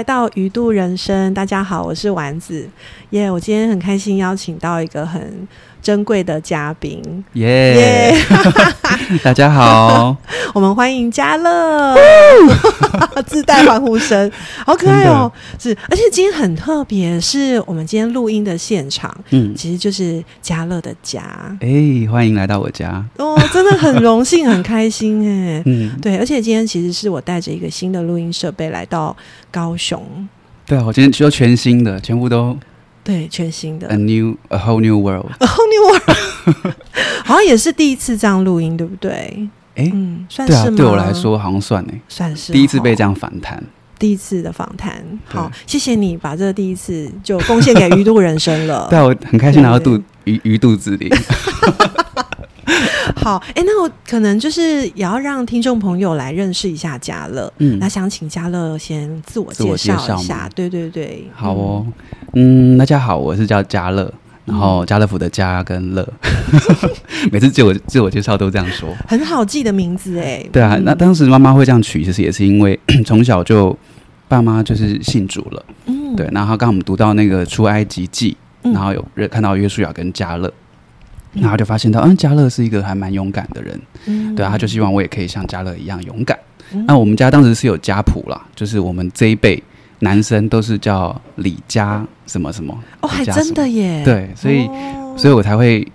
[0.00, 2.66] 来到鱼度人生，大家好，我是丸子。
[3.10, 5.46] 耶我今天很开心邀请到一个很
[5.82, 7.02] 珍贵的嘉宾。
[7.34, 7.74] 耶。
[7.74, 8.16] 耶。
[9.24, 10.16] 大家好，
[10.54, 11.96] 我们欢迎嘉乐，
[13.26, 14.30] 自带欢呼声，
[14.64, 15.30] 好可爱哦！
[15.58, 21.22] 是，而且今天很特别，是我们今天录音的现场，嗯，其实就是嘉乐的家。
[21.60, 25.62] 哎、欢迎来到我家，哦，真的很荣幸，很开心哎。
[25.66, 29.16] 嗯，对，而且今天其实是我带着一个新的录音设备来到
[29.50, 30.00] 高雄，
[30.66, 32.56] 对啊，我今天需要全新的，全部都
[33.10, 36.74] 对，全新的 a new a whole new world，A whole new world，
[37.26, 39.48] 好像也是第一次这样录音，对不对？
[39.74, 40.76] 哎、嗯，算是吗？
[40.76, 43.60] 对我来说好像算哎，算是第一次被哦这样反弹，
[43.98, 45.04] 第一次的访谈。
[45.24, 48.86] 好，谢谢你把这第一次就贡献给鱼肚人生了。
[48.90, 51.12] 对啊，我很开心拿到肚鱼鱼肚子里，
[53.16, 57.52] 好，哎，那我可能就是也要让听众朋友来认识一下嘉乐。
[57.58, 60.48] 嗯那，想请嘉乐先自我介介绍绍一下。
[60.54, 61.86] 对对对，好哦，
[62.34, 64.12] 嗯，大家好，我是叫嘉乐。
[64.46, 66.04] 然后家乐福的家跟乐，
[67.30, 68.88] 每次自我自我介绍都这样说。
[68.88, 70.44] 嗯，很好记的名字哎。
[70.50, 72.76] 对啊，嗯那当时妈妈会这样取，其实也是因为
[73.06, 73.76] 从小就
[74.26, 80.52] 爸妈就是信主了，嗯对，然后刚好我们读到那个出埃及记，嗯然后有看到约书亚跟家乐，嗯
[81.34, 86.38] 然后就发现到，嗯，嘉乐是一个还蛮勇敢的人，嗯对啊，他就希望我也可以像嘉乐一样勇敢。
[86.72, 89.60] 嗯那我们家当时是有家谱啦，就是我们这一辈
[90.00, 94.02] 男生都是叫李家什么什么，哦，还真的耶。
[94.04, 95.86] 对，所以、哦所以我才会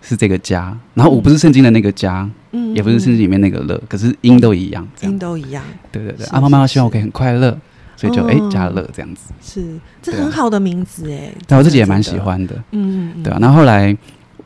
[0.00, 7.56] 是这个家，然后我不是圣经的那个家，嗯也不是圣经里面那个乐，可是音都一样，这音样，都一样，对对对，是啊，妈妈希望我可以很快乐，
[7.94, 11.30] 所以就哎哦加乐这样子，是这很好的名字哎。
[11.46, 12.18] 但我自己也蛮喜。
[12.18, 12.54] 欢的。
[12.72, 13.64] 嗯，嗯对啊，，然后后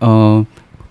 [0.01, 0.47] 来，呃，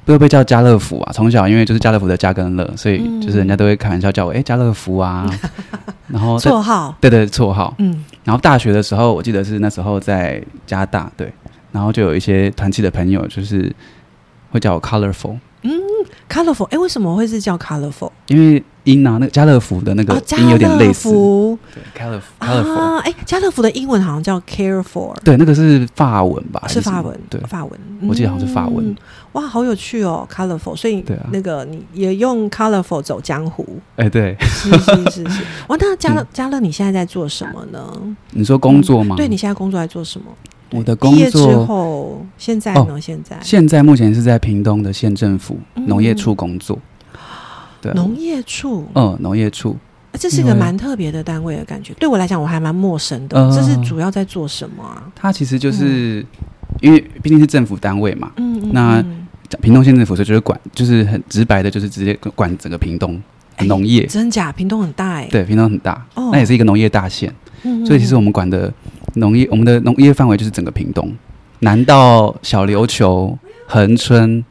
[0.06, 1.12] 都被叫家乐福啊。
[1.14, 5.30] 从小因为就是家乐福的家跟乐，所以嗯就是人家都会开玩笑叫我哎、家乐福啊。
[6.08, 7.74] 然后在绰号，对对绰号。
[7.80, 11.32] 嗯然后大学的时候，我记得是那时候在加大对，
[11.72, 13.74] 然后就有一些团契的朋友就是
[14.52, 15.72] 会叫我 Colorful，嗯
[16.30, 18.12] ，colorful，哎，为什么会是叫 colorful？
[18.28, 21.10] 因为音啊，那个家乐福的那个音有点类似。
[21.10, 26.64] 福对，Colorful Colorful，、啊，哎，家乐福的英文好像叫 care for，对，那个是法文吧？
[26.68, 28.96] 是法文，对，法文，我记得好像是法文嗯。
[29.34, 35.44] 哇，好有趣哦，colorful，所以对啊那个你也用 colorful 走江湖，哎、对，是是是是。
[35.68, 37.94] 哇，那家乐嗯嘉乐，你现在在做什么呢？
[38.32, 39.16] 你说工作吗？
[39.18, 40.28] 对你现在工作在做什么？
[40.72, 43.00] 我的工作之后，现在呢？
[43.00, 46.78] 现在现在目前是在屏东的县政府嗯农业处工作。
[47.82, 49.76] 对啊，农业处，嗯，农业处，
[50.14, 51.94] 这是一个蛮特别的单位的感觉。
[52.00, 53.38] 对我来讲，我还蛮陌生的。
[53.38, 55.04] 呃这是主要在做什么啊？
[55.16, 56.26] 它其实就是、
[56.82, 59.28] 因为毕竟是政府单位嘛，嗯嗯，那嗯
[59.62, 63.22] 屏东县政府所以就是管，就是很直白的，就是直接管整个屏东
[63.58, 64.06] 的农业。
[64.06, 64.52] 真假？
[64.52, 65.28] 屏东很大哎。
[65.32, 67.34] 对，屏东很大，哦那也是一个农业大县，
[67.86, 68.74] 所以其实我们管的
[69.14, 71.10] 农业，我们的农业范围就是整个屏东，
[71.60, 74.44] 南到小琉球、恒春，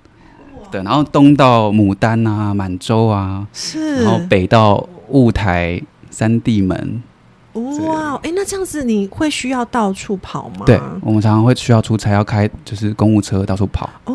[0.71, 7.03] 对，然后东到牡丹啊、满洲啊，是，然后北到雾台、三地门，
[7.55, 10.65] 哇，哎，那这样子你会需要到处跑吗？
[10.67, 13.89] 对，我们常常会需要出差，要开就是公务车到处跑。
[14.05, 14.15] 哦，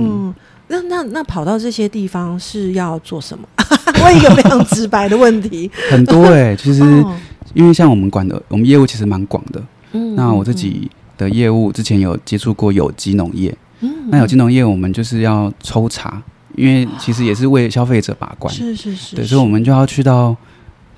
[0.00, 0.34] 嗯
[0.68, 3.46] 那那那跑到这些地方是要做什么？
[4.04, 5.70] 问一个非常直白的问题。
[5.90, 7.16] 很多哎、其实哦
[7.54, 9.60] 因为像我们管的，我们业务其实蛮广的。
[9.92, 14.08] 嗯那我自己的业务之前有接触过有机农业，嗯。
[14.10, 16.22] 那有金农业我们就是要抽查，
[16.56, 20.36] 因为其实也是为消费者把关，是是是，对，所以我们就要去到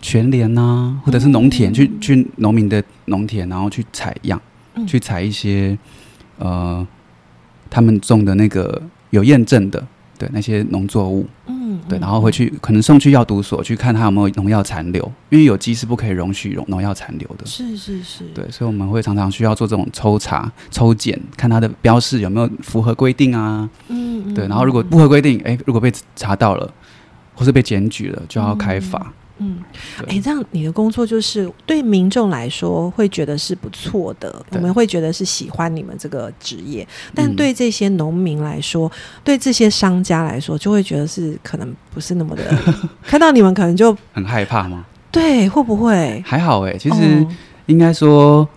[0.00, 4.41] 全联呐、或者是农田、嗯去去农民的农田，然后去采样，
[4.75, 4.87] 嗯。
[4.87, 5.76] 去采一些
[6.38, 6.87] 呃
[7.70, 9.87] 他们种的那个有验证的。
[10.22, 17.44] 对那些农作物，嗯对，嗯然后回去可能送去药毒所去看它有没有农药残留，因为有机是不可以容许农农药残留的。
[17.44, 23.69] 是是是，对，所以我们会常常需要做这种抽查、抽检，看它的标示有没有符合规定啊。
[23.88, 26.73] 嗯，嗯对，然后如果不合规定，哎，如果被查到了，
[27.35, 29.00] 或是被检举了，就要开罚。
[29.00, 29.12] 嗯，
[29.99, 38.91] 对哎，这样你的工作就是对民众来说会觉得是不错的，我们会觉得是喜欢你们这个职业，但嗯对这些农民来说，
[39.25, 42.44] 对这些商家来说，就会觉得是可能不是那么的，
[43.03, 44.85] 看到你们可能就很害怕吗？
[45.11, 46.23] 对，会不会？
[46.27, 47.29] 还好哎，其实哦
[47.67, 48.49] 应该说，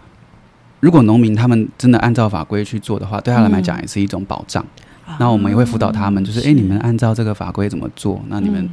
[0.79, 4.65] 如果农民他们真的按照法规去做的话，对他们来讲也是一种保障。
[5.19, 8.19] 那我们也会辅导他们，就是哎，诶你们按照这个法规怎么做？
[8.27, 8.69] 那你们嗯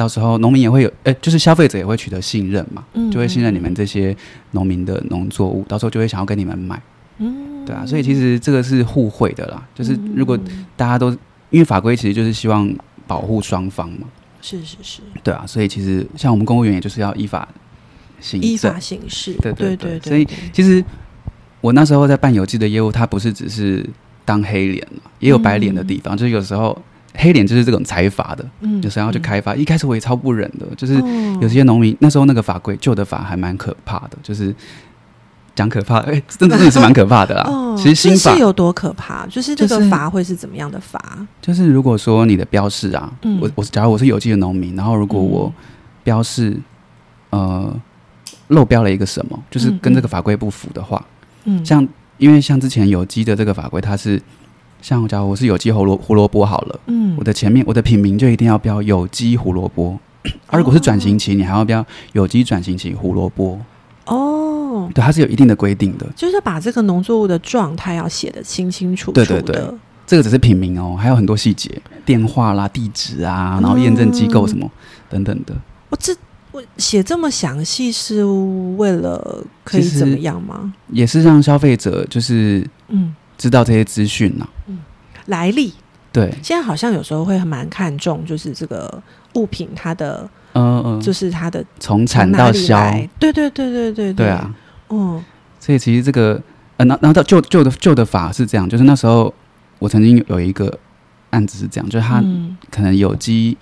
[0.00, 4.16] 到时候农民也会有，哎，就是消费者也会取得信任嘛，嗯就会信任你们这些
[4.52, 6.80] 农民的农作物，到时候就会想要跟你们买。
[7.18, 11.10] 嗯对啊，所以其实这个是互惠的啦，就是如果嗯大家都
[11.50, 12.74] 因为法规其实就是希望
[13.06, 14.06] 保护双方嘛，
[14.40, 17.46] 是是是，对啊，所以其实像我们公务员也就是要依法
[18.20, 18.80] 行依法。
[18.80, 20.82] 行事，对对对对，所以其实
[21.60, 23.86] 我那时候在办有机的业务，它不是只是
[24.24, 26.16] 当黑脸嘛，也有白脸的地方。
[26.16, 26.76] 就是有时候
[27.14, 29.54] 黑脸就是这种财阀的，嗯有时候要去开发。
[29.54, 34.54] 一开始我也超不忍的，就是哦有些农民那时候那个法规旧的法还蛮可怕的，就是
[35.54, 37.44] 讲可怕， 哎、真的真的是蛮可怕的啦。
[37.48, 39.26] 哦其实新法是是有多可怕？
[39.26, 41.26] 就是这就是个法会是怎么样的法？
[41.40, 45.52] 就是如果说你的标示啊，嗯我我假如我是有机的农民，然后如果我
[46.04, 46.58] 标示
[47.30, 47.74] 呃
[48.48, 51.04] 漏标了一个什么，就是跟这个法规不符的话，
[51.44, 51.86] 嗯，像
[52.18, 54.20] 因为像之前有机的这个法规，它是
[54.82, 59.98] 像假如我是有机胡萝胡萝卜好了，嗯我的前面我的品名就一定要标有机胡萝卜，
[60.46, 63.58] 而如果是转型期，你还要标有机转型期胡萝卜，
[64.06, 66.06] 哦，对，它是有一定的规定的。
[66.16, 69.42] 就是把这个农作物的状态要写得清清楚楚对的。
[69.42, 69.64] 对对
[70.06, 71.70] 这个只是品名哦，还有很多细节，
[72.04, 74.68] 电话啦、地址啊，然后验证机构什么、
[75.08, 75.54] 等等的。
[75.88, 76.12] 我这
[76.50, 78.24] 我写这么详细是
[78.76, 80.74] 为了可以怎么样吗？
[80.88, 84.46] 也是让消费者就是嗯，知道这些资讯呐。
[85.26, 85.72] 来历。
[86.12, 89.02] 对，现在好像有时候会蛮看重，就是这个
[89.34, 93.08] 物品它的，嗯嗯，就是它的从产到销，来。
[93.18, 94.28] 对对对对对对。
[94.28, 94.54] 啊，，
[94.90, 95.24] 嗯。
[95.58, 96.32] 所以其实这个，
[96.76, 99.32] 呃，然然后到旧旧的旧的法是这样，就是那时候
[99.78, 100.76] 我曾经有一个
[101.30, 102.56] 案子是这样，就是他嗯。
[102.70, 103.56] 可能有机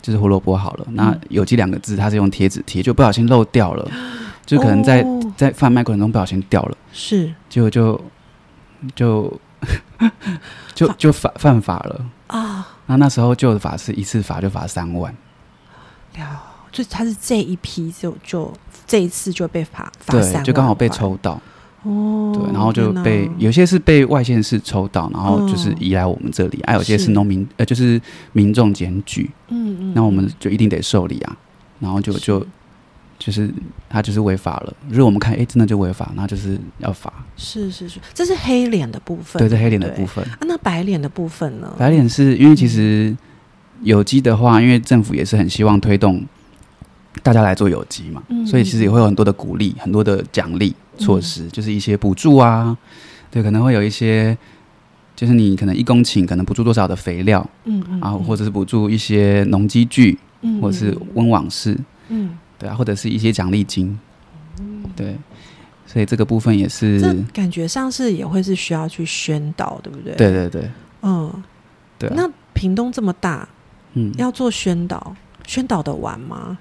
[0.00, 3.90] 就是胡萝卜好了，那有机两个字它是用贴纸贴，就不小心漏掉了，
[4.46, 5.20] 就可能在、哦。
[5.36, 7.30] 在贩卖过程中不小心掉了，是。
[7.48, 8.00] 结果就
[8.94, 9.40] 就
[10.74, 12.04] 就就犯犯法了。
[12.26, 15.14] 啊，那那时候旧的法是一次罚就罚三万，
[16.16, 16.42] 了，
[16.72, 18.52] 就他是这一批就就
[18.86, 21.40] 这一次就被罚罚三对，万就刚好被抽到，
[21.82, 28.00] 哦，对，然后就被有些是被外县市抽到，然后就是嗯移来我们这里，还、有些是是农民呃就是
[28.32, 31.36] 民众检举，嗯嗯，那我们就一定得受理啊，
[31.78, 32.44] 然后就就
[33.18, 33.48] 就是
[33.88, 41.72] 他就是违法了，如果我们看哎、诶真的就违法，那就是要罚，是是是，这是黑脸的部分，对，这黑脸的部分，啊，那白脸的部分呢？
[41.78, 43.16] 白脸是因为其实
[43.82, 46.24] 有机的话，因为政府也是很希望推动
[47.22, 52.76] 大家来做有机嘛，嗯所以其实也会有很多的鼓励、很多的奖励措嗯施，就是一些补助啊，
[53.30, 54.36] 对，可能会有一些，
[55.14, 61.84] 就是你可能一公顷可能补助多少的肥料嗯嗯啊，或者是补助一些农机具，嗯或者是温网式，嗯，
[62.64, 63.98] 对啊，或者是一些奖励金，
[64.96, 65.14] 对，
[65.86, 70.70] 所以这个部分也是，这感觉上是也会是需要去宣导，对不对？，对对对。
[71.02, 71.30] 嗯，
[71.98, 73.46] 对啊，那屏东这么大，
[73.92, 75.14] 嗯，要做宣导，
[75.46, 76.56] 宣导的完吗？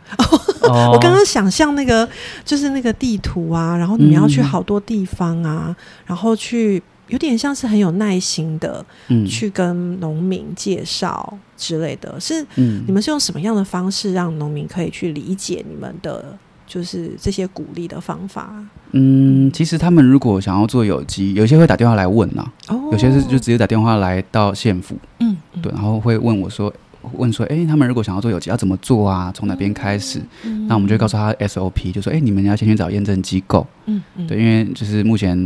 [0.63, 0.91] 哦。
[0.91, 2.07] 我刚刚想象那个
[2.43, 4.43] 就是那个地图啊，然后你们要去嗯。
[4.43, 5.73] 好多地方啊，
[6.05, 9.25] 然后去有点像是很有耐心的嗯。
[9.25, 12.83] 去跟农民介绍之类的，是嗯。
[12.87, 16.37] 你们是用什么样的方式让农民可以去理解你们的？
[16.65, 18.51] 就是这些鼓励的方法？
[18.93, 25.61] 嗯，其实他们如果想要做有机，有些会打电话来问呐、哦，有些是就直接打电话来到县府，嗯嗯。
[25.61, 26.73] 对，然后会问我说，
[27.11, 29.31] 问说，哎、他们如果想要做有机要怎么做啊？
[29.35, 30.19] 从哪边开始？
[30.45, 34.25] 嗯那我们就会告诉他 SOP，就说，哎、你们要先去找验证机构，嗯嗯。
[34.25, 35.37] 对，因为就是目前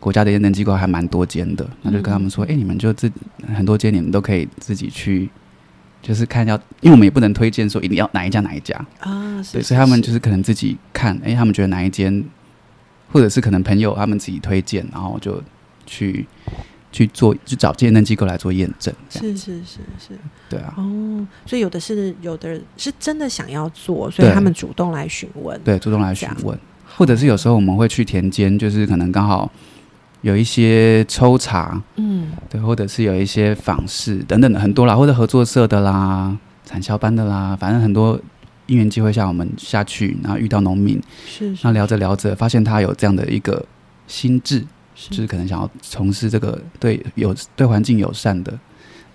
[0.00, 3.10] 国家的验证机构还蛮多间的，那就跟他们说，哎、你们就自
[3.54, 5.28] 很多间你们都可以自己去。
[6.00, 12.24] 就是看要，因为我们也不能推荐说一定要哪一家哪一家，啊，是对，所以他们就是是可能自己看，哎、他们觉得哪一间，
[13.12, 15.42] 或者是可能朋友他们自己推荐，然后就
[15.86, 16.24] 去
[16.92, 18.94] 去做，去找验证机构来做验证。
[19.10, 20.16] 是是是是。
[20.48, 25.60] 对啊，哦，所以有的是有的人是真的想要做，所以他们主动来询问。
[25.64, 26.56] 对，主动来询问，
[26.96, 29.50] 或者是有时候我们会去田间，就是可能刚好
[30.22, 32.32] 有一些抽查，嗯。
[32.50, 38.18] 对，或者是有一些访视等等的很多啦，或者合作社的啦、产销班的啦，反正很多
[38.66, 41.60] 因缘机会下，我们下去，然后遇到农民，是是。
[41.62, 43.64] 那聊着聊着，发现他有这样的一个
[44.06, 45.10] 心智，是。
[45.10, 48.58] 就是可能想要从事这个对有对环境友善的，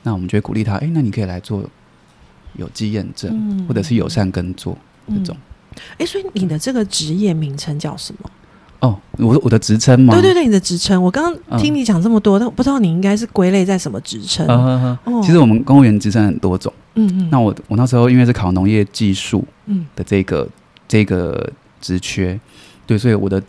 [0.04, 1.64] 那我们就会鼓励他，哎，那你可以来做
[2.56, 3.68] 有机验证，嗯。
[3.68, 5.36] 或者是友善耕作这种。
[5.98, 8.30] 哎，所以你的这个职业名称叫什么？
[8.84, 10.14] 哦，我我的职称吗？
[10.14, 11.58] 对对对，你的职称，我刚刚嗯。
[11.58, 14.46] 听你讲这么多，但我不知道你应该是归类在什么职称。
[15.24, 16.72] 其实我们公务员职称很多种。
[16.96, 19.86] 嗯嗯，那我我那时候因为是考农业技术嗯。
[19.96, 20.48] 的这个
[20.86, 21.50] 这个
[21.80, 22.38] 职缺，
[22.86, 23.42] 对，所以我的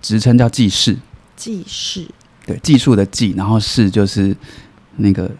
[0.00, 0.96] 职称叫技师，
[1.36, 2.08] 技师
[2.46, 4.34] 对，技术的技，然后士就是
[4.96, 5.30] 那个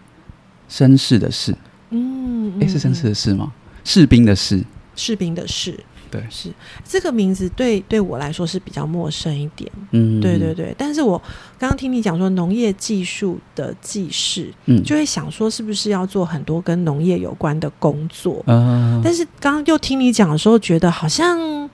[0.71, 1.57] 绅士的士，
[1.88, 2.95] 嗯，诶，是绅嗯。
[2.95, 3.50] 士的士吗？
[3.85, 4.62] 士兵的士，
[4.95, 5.78] 士兵的士，
[6.14, 6.25] 对。
[6.30, 6.50] 是
[6.85, 9.71] 这个名字对对我来说是比较陌生一点。
[9.90, 11.21] 嗯，对对，对，但是我
[11.59, 18.42] 刚刚听你讲说农业技术的技师，嗯，就会想说是不是要做很多跟农业有关的工作？
[18.47, 21.68] 嗯，但是刚刚又听你讲的时候，觉得好像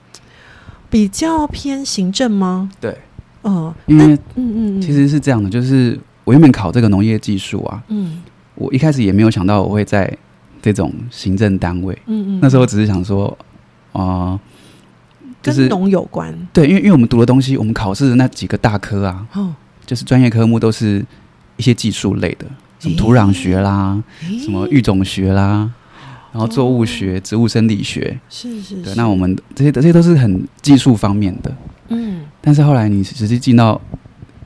[0.89, 2.69] 比较偏行政吗？
[2.79, 2.97] 对，
[3.43, 8.21] 嗯，因为嗯嗯嗯，其实是这样的，就是我原本考这个农业技术啊，嗯。
[8.55, 10.15] 我一开始也没有想到我会在
[10.61, 13.35] 这种行政单位，嗯嗯，那时候只是想说，
[13.93, 14.39] 啊、
[15.41, 19.53] 就是跟农有关对，因为因为我们读的东西，我们考试的那几个大科啊，哦，
[19.85, 21.05] 就是专业科目都是
[21.57, 22.45] 一些技术类的，
[22.79, 25.69] 什么土壤学啦，诶什么育种学啦，
[26.31, 28.19] 然后作物学、植物生理学。
[28.29, 31.53] 是是对，那我们这些这些都是很技术方面的。
[31.89, 33.79] 嗯但是后来你实际进到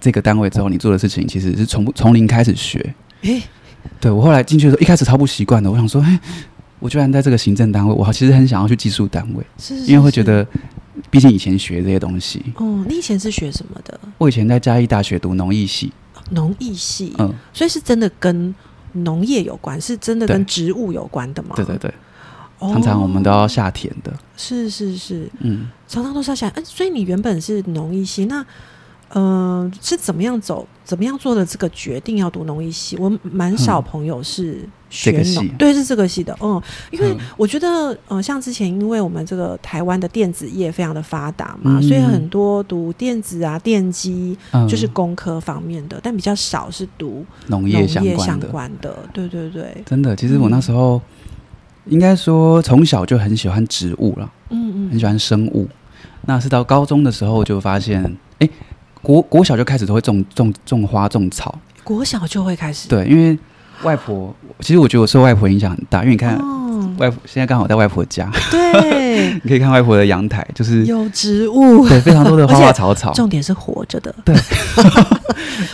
[0.02, 2.94] 这个单位之后，你做的事情其实是从从零开始学。
[3.22, 3.42] 诶
[4.00, 6.20] 对我后来进去的时候，一开始超不习惯的，我想说，哎，
[6.86, 10.46] 我居然在这个行政单位，我其实很想要去技术单位，是，是因为会觉，得，
[11.10, 14.00] 毕竟以前学这些东西，哦，你以前是学什么的？
[14.20, 15.92] 我以前在嘉义大学读农艺系，
[16.30, 18.54] 农艺系，嗯，所以是真的跟
[18.92, 21.56] 农业有关，是真的跟植物有关的吗？
[21.56, 21.92] 对对对，
[22.60, 28.46] 哦常常我们都要下田的，是是是，嗯，常常都是要想，嗯、所以你原本是农艺系，那
[29.16, 32.98] 呃是怎么样走，怎么样做的这个决定要读农艺系？
[32.98, 37.18] 我蛮少嗯朋友是学农，这个对，是这个系的，嗯，因为嗯。
[37.38, 41.82] 我觉得，呃，像之前因为我们这个台湾的电子业非常的发达嘛，嗯。
[41.82, 44.68] 所以很多读电子啊、电机嗯。
[44.68, 51.02] 就是工科方面的，但比较少是读农农业相关的，对对对，真的，其实我那嗯时候
[51.86, 55.70] 应该说从小就很喜欢植物了，嗯嗯，很喜欢生物。
[56.28, 58.04] 那是到高中的时候就发现，
[58.40, 58.50] 哎，
[59.06, 63.38] 国国小就开始都会种种种花种草，国小就会开始，对，因为
[63.84, 66.36] 外婆，其实我觉得我受外婆影响很大，因为你看。
[66.38, 66.52] 哦，
[66.98, 73.14] 外婆现在刚好在外婆家，对， 你可以看外婆的阳台，就是有植物，对非常多的花花草草。
[73.14, 74.14] 重点是活着的。
[74.26, 74.36] 对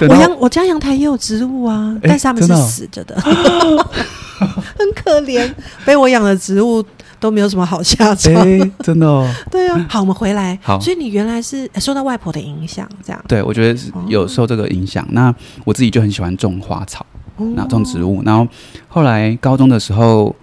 [0.08, 3.20] 我阳我家阳台也有植物啊，诶但是它们是死着的，
[4.40, 5.52] 很可怜。
[5.86, 6.84] 被我养的植物
[7.22, 8.34] 都没有什么好下场。
[8.34, 10.58] 哎，真的哦， 对啊，好，我们回来。
[10.62, 13.24] 好所以你原来是呃受到外婆的影响，这样。
[13.28, 15.08] 对我觉得是哦有受这个影响。
[15.12, 17.06] 那我自己就很喜欢种花草，
[17.38, 18.22] 哦那种植物。
[18.26, 18.46] 然后
[18.90, 20.36] 后来高中的时候，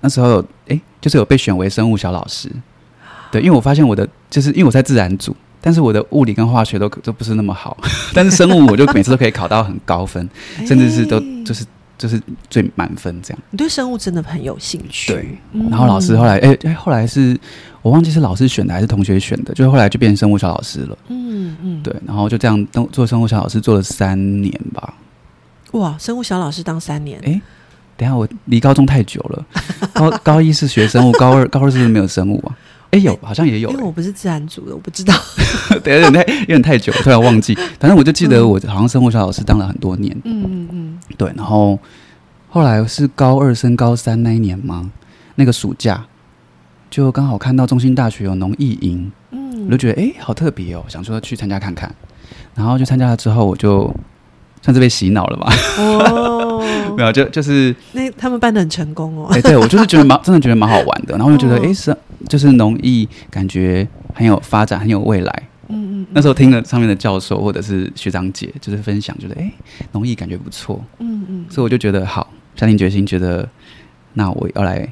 [0.00, 2.50] 那时候有哎，就是有被选为生物小老师。
[3.30, 7.76] 对，因为我发现我的就是因为我在自然组，但是我的物理跟化学都都不是那么好，
[8.12, 10.28] 但是生物我就每次都可以考到很高分，
[10.66, 11.64] 甚至是都哎就是
[12.02, 13.40] 就是最满分这样。
[13.50, 15.12] 你对生物真的很有兴趣。
[15.12, 17.38] 对，嗯然后老师后来哎哎，后来是
[17.80, 20.98] 我忘记是老师选的还是同学选的，就后来就变成生物小老师了。
[21.06, 24.94] 嗯嗯，对，然后就这样当做生物小老师做了三年吧。
[25.72, 27.40] 哇，生物小老师当三年，哎，
[27.96, 29.46] 等下我离高中太久了，
[29.94, 32.58] 高 高一是学生物，高二高二是不是没有生物啊？
[32.92, 33.82] 哎，有，好像也有因为。
[33.82, 35.14] 我不是自然组的，我不知道。
[35.82, 37.54] 等有点太有点太久，突然忘记。
[37.80, 40.14] 反正我就记得我好像生活小老师当了很多年。
[40.24, 41.78] 嗯嗯嗯，对，然后
[42.48, 44.90] 后来是高二升高三那一年吗？
[45.36, 46.04] 那个暑假
[46.90, 51.92] 就刚好看到中兴大学有农艺营，嗯我就觉得哎、诶好特别哦，想说去参加看看。
[52.54, 53.90] 然后就参加了之后，我就
[54.60, 55.50] 算是被洗脑了吧？
[55.78, 56.62] 哦，
[56.94, 59.40] 没有，就就是那他们办的很成功哦哎、。
[59.40, 61.96] 对我就是觉得蛮 真的觉得蛮好玩的，然后就觉得哦哎、诶是
[62.28, 65.42] 就是农艺感觉很有发展，很有未来。
[65.68, 69.50] 嗯嗯，那时候听了上面的教授或者是学长姐就是分享，觉得哎
[69.92, 73.48] 农艺感觉不错，嗯嗯，所以我就觉得好，下定决心，觉得
[74.12, 74.86] 那我要来，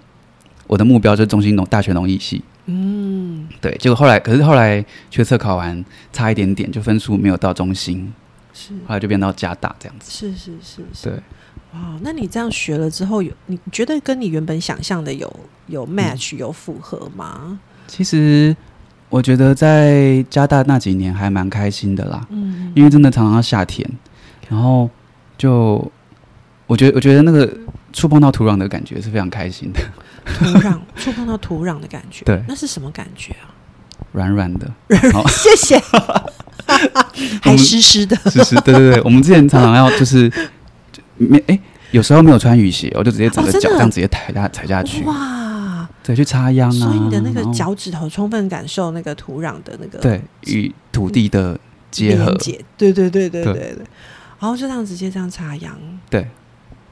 [0.66, 2.42] 我的目标就是中心农大学农艺系。
[2.66, 8.10] 嗯，对，结果后来可是后来学测考完差一点点，就分数没有到中心，
[8.54, 10.10] 是后来就变到加大这样子。
[10.10, 11.10] 是是是是。
[11.10, 11.12] 对，
[11.72, 15.30] 哇，那你这样学了之后，有你觉得跟你原本想象的有
[15.68, 15.96] 有嗯。
[15.96, 17.58] match 有符合吗？
[17.86, 18.54] 其实
[19.08, 23.88] 我觉得在加大那几年还蛮开心的啦，嗯，因为真的常常要夏天，
[24.48, 24.88] 然后
[25.36, 25.90] 就
[26.66, 27.52] 我觉得我觉得那个
[27.92, 29.80] 触碰到土壤的感觉是非常开心的，
[30.38, 32.42] 土壤触碰到土壤的感觉，对。
[32.46, 33.50] 那是什么感觉啊？
[34.12, 34.68] 软软的，
[35.12, 35.26] 好。
[35.28, 35.78] 谢谢，
[37.42, 40.36] 还湿湿的，湿湿，对对对，我们之前常常要就是就
[41.28, 41.58] 没哎。
[41.92, 45.88] 有时候没有穿雨鞋，我就直接整个脚这样直接踩下踩下去，哇！
[46.04, 46.72] 对，去插秧啊。
[46.72, 51.58] 所以你的那个脚趾头充分感受那个土壤的那个对与土地的
[51.90, 52.26] 结合
[52.78, 53.76] 对对对对对对对，
[54.38, 55.76] 然后就这样直接这样插秧，
[56.08, 56.28] 对，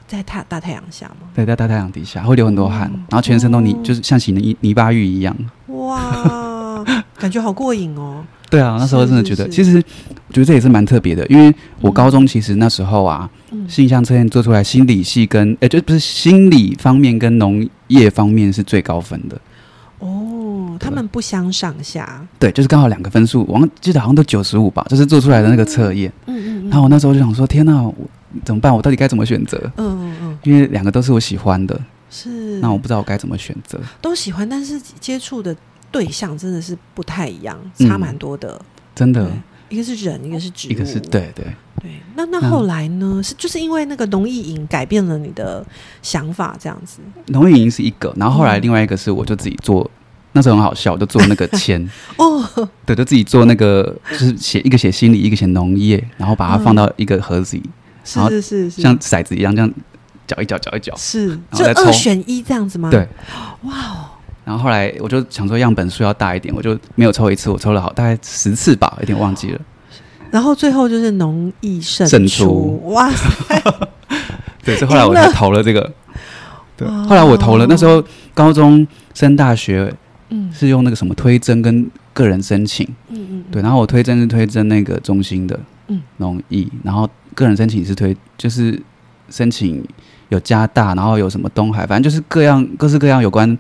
[0.08, 5.36] 在太大太阳下嘛，对，在大太阳底下会流很多汗，哦然后全身都泥，哦就是像洗泥泥巴浴一样。
[5.68, 6.84] 哇，
[7.16, 8.26] 感觉好过瘾哦。
[8.50, 9.82] 对啊，那时候真的觉得，是是其实
[10.28, 19.38] 我觉得这也是蛮特别的，因为我高中其实那时候啊，嗯性向测验做出来，心理系跟诶，就不是心理方面跟农业方面是最高分的。
[19.98, 26.12] 哦，他们不相上下，对，就是刚好两个分数，我记得好像都九十五吧，就是做出来的那个测验。
[26.26, 27.94] 嗯嗯嗯，然后我那时候就想说，天哪，我
[28.44, 28.72] 怎么办？
[28.74, 29.58] 我到底该怎么选择？
[29.76, 31.78] 嗯嗯嗯，因为两个都是我喜欢的，
[32.10, 33.80] 是，那我不知道我该怎么选择。
[34.00, 35.56] 都喜欢，但是接触的
[35.90, 38.60] 对象真的是不太一样，嗯差蛮多的。
[38.94, 39.30] 真的，
[39.68, 41.44] 一个是人，一个是植物，一个是对对，
[41.80, 41.90] 对。
[42.16, 43.22] 那那后来呢？
[43.22, 45.64] 是就是因为那个农艺营改变了你的
[46.02, 46.98] 想法，这样子。
[47.26, 49.88] 农业营是一个，然后后来嗯另外一个是我就自己做，
[50.32, 57.62] 那时候很好笑，我就做那个签， 哦，对，就自己做那个，就是写一个写心理，一个写农业，然后把它放到一个盒子里，
[58.04, 59.72] 是然后是是是，像骰子一样这样
[60.26, 60.92] 搅一搅，搅一搅。
[60.96, 62.90] 是就二选一这样子吗？
[62.90, 63.06] 对，
[63.62, 64.07] 哇哦，
[64.48, 69.60] 然后后来我就想说样本数要大一点，我就没有抽一次，我抽了好大概十次吧，有点忘记了。
[70.32, 73.62] 然后最后就是农艺胜胜出出，哇塞，
[74.64, 75.92] 对，所以后来我才投了这个。
[76.78, 78.02] 对，哦后来我投了，那时候
[78.32, 79.92] 高中升大学
[80.30, 88.80] 嗯是用那个什么推甄跟个人申请，嗯嗯，对，然后我推甄是推甄那个中心的，嗯，农艺，然后个人申请是推就是
[89.28, 89.84] 申请
[90.30, 93.58] 有加大，然后有什么东海，反正就是各样各式各样有关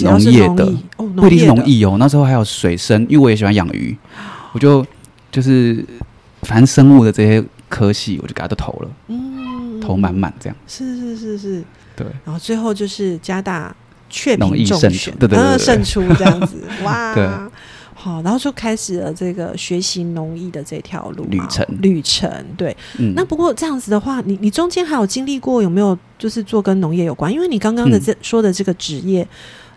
[0.00, 3.96] 农业的不一定是的农艺哦，那时候还有水生，因为我也喜欢养鱼，
[4.52, 4.84] 我就
[5.30, 5.84] 就是
[6.42, 10.56] 反正生物的这些科系，我就给它都投了，嗯，投满满这样。
[10.66, 13.74] 是是是是，对，然后最后就是加大
[14.08, 15.52] 确农评艺胜选，对对对对对。
[15.52, 17.28] 呃胜出这样子， 哇，对。
[17.94, 21.28] 好，然后就开始了这个学习农艺的这条路嘛。
[21.30, 21.66] 旅程。
[21.80, 22.76] 旅程对。
[22.98, 27.32] 嗯，那不过这样子的话，你你中间还有经历过有没有就是做跟农业有关？
[27.32, 28.02] 因为你刚刚的嗯。
[28.04, 29.24] 这、说的这个职业，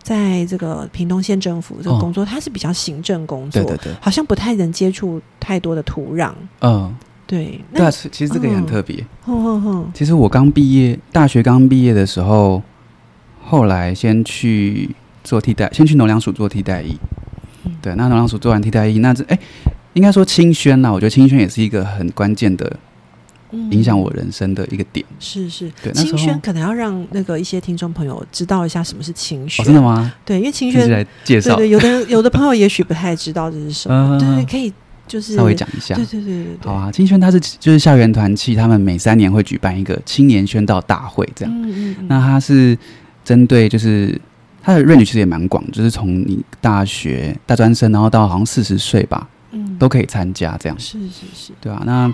[0.06, 6.32] 在这个屏东县政府这个哦工作，它是比较行政工作，对对对，好像不太能接触太多的土壤。
[6.62, 6.96] 嗯，
[7.26, 9.04] 对，对啊，那其其实这个也很嗯特别。
[9.24, 12.62] 哼哼哼，其实我刚毕业，大学刚毕业的时候，
[13.44, 14.94] 后来先去
[15.24, 16.96] 做替代，先去农粮署做替代役。
[17.66, 19.40] 嗯对，那农粮署做完替代役，那这哎，
[19.94, 22.80] 应该说清宣啦，我觉得清宣也是一个很关键的嗯
[23.72, 25.06] 影响我人生的一个点。
[25.20, 26.18] 是是，对那时候。
[26.18, 29.64] 清宣可能要让那个一些听众朋友知道一下什么是清轩。
[29.64, 30.14] 哦，真的吗？
[30.26, 34.74] 对，因为清宣，先来介绍，对对，有的有的朋友也许不太知道这是什么，嗯对对，可以
[35.08, 35.96] 就是稍微讲一下。
[35.96, 36.06] 对。
[36.06, 41.54] 对对对对，好啊，青宣他是就是校园团契，他们每三年会举办一个青年宣道大会，这样。
[41.54, 42.78] 嗯嗯嗯，那他是
[43.24, 44.20] 针对就是
[44.62, 49.78] 他的 range 其实也蛮广，就是从你大学大专生，然后到好像四十岁吧，嗯。
[49.78, 52.14] 都可以参加这样，是是是，对啊，那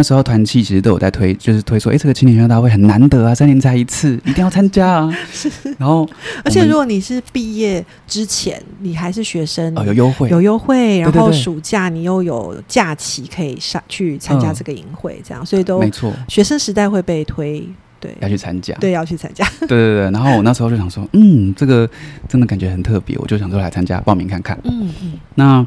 [0.00, 5.14] 那时候团契其实都有在推，就是推说，哎、这个青年宣道大会很难得啊，三年才一次，一定要参加啊。
[5.76, 6.08] 然后
[6.42, 14.54] 而且如果你是毕业之前，你还是学生，哦有优惠，有优惠，然后暑假你又有假期可以上去参加嗯。
[14.54, 17.62] 这个营会，这样，所以都没错，学生时代会被推，
[18.00, 18.16] 对。
[18.22, 18.74] 要去参加。
[18.76, 21.86] 对，要去参加， 对对对，然后我那时候就想说，嗯，这个
[22.26, 24.58] 真的感觉很特别，我就想说来参加报名看看。
[24.64, 25.12] 嗯嗯。
[25.34, 25.66] 那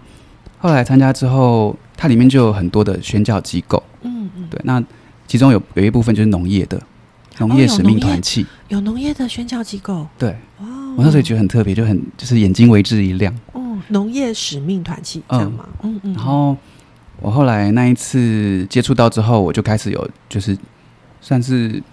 [0.64, 4.82] 后来参加之后，它里面就有很多的宣教机构，嗯嗯，对，那
[5.28, 6.82] 其中有有一部分就是农业的
[7.40, 10.30] 农业使命团契，有农业的宣教机构，对。
[10.60, 13.38] 哇哦，我那时候也觉得很特别，就很就是眼睛为之一亮。
[13.52, 15.68] 哦，农业使命团契这样吗？
[15.82, 16.56] 嗯嗯，然后
[17.20, 20.58] 我后来那一次接触到之后，我就开始有就是
[21.20, 21.84] 算是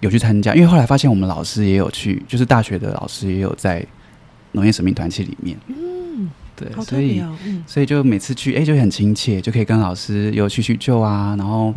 [0.00, 3.82] 有去参加，因为后来发现我们老师也有去，就是大学的老师也有在
[4.52, 5.74] 农业使命团契里面，嗯，
[6.70, 7.22] 对，所以
[7.66, 11.74] 所以就每次去，哎、就很亲切，就可以跟老师有叙叙旧啊，然后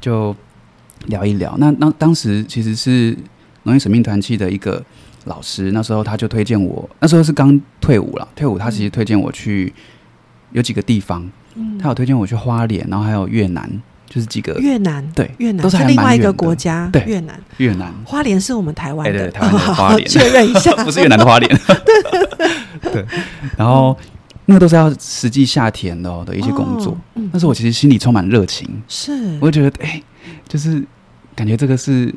[0.00, 0.34] 就
[1.06, 1.56] 聊一聊。
[1.58, 3.16] 那那当时其实是
[3.62, 4.82] 农业使命团契的一个
[5.24, 9.72] 老师，那时候他就推荐我，那时候是刚退伍了，退伍他其实推荐我去
[10.52, 11.78] 有几个地方，嗯。
[11.78, 13.70] 他有推荐我去花莲，然后还有越南，
[14.10, 17.40] 就是几个越南对越南都是还另外一个国家，对越南。
[17.58, 20.06] 越南，花莲是我们台湾的，台湾的花莲。
[20.10, 21.60] 确认一下， 不是越南的花莲，
[22.92, 23.06] 对，
[23.56, 23.96] 然后
[24.46, 26.90] 那个都是要实际下田的、哦、的一些工作。
[26.90, 27.30] 哦，嗯。
[27.32, 29.38] 那时候我其实心里充满热情，是。
[29.40, 30.02] 我就觉得哎、
[30.48, 30.84] 就是
[31.36, 32.12] 感觉这个是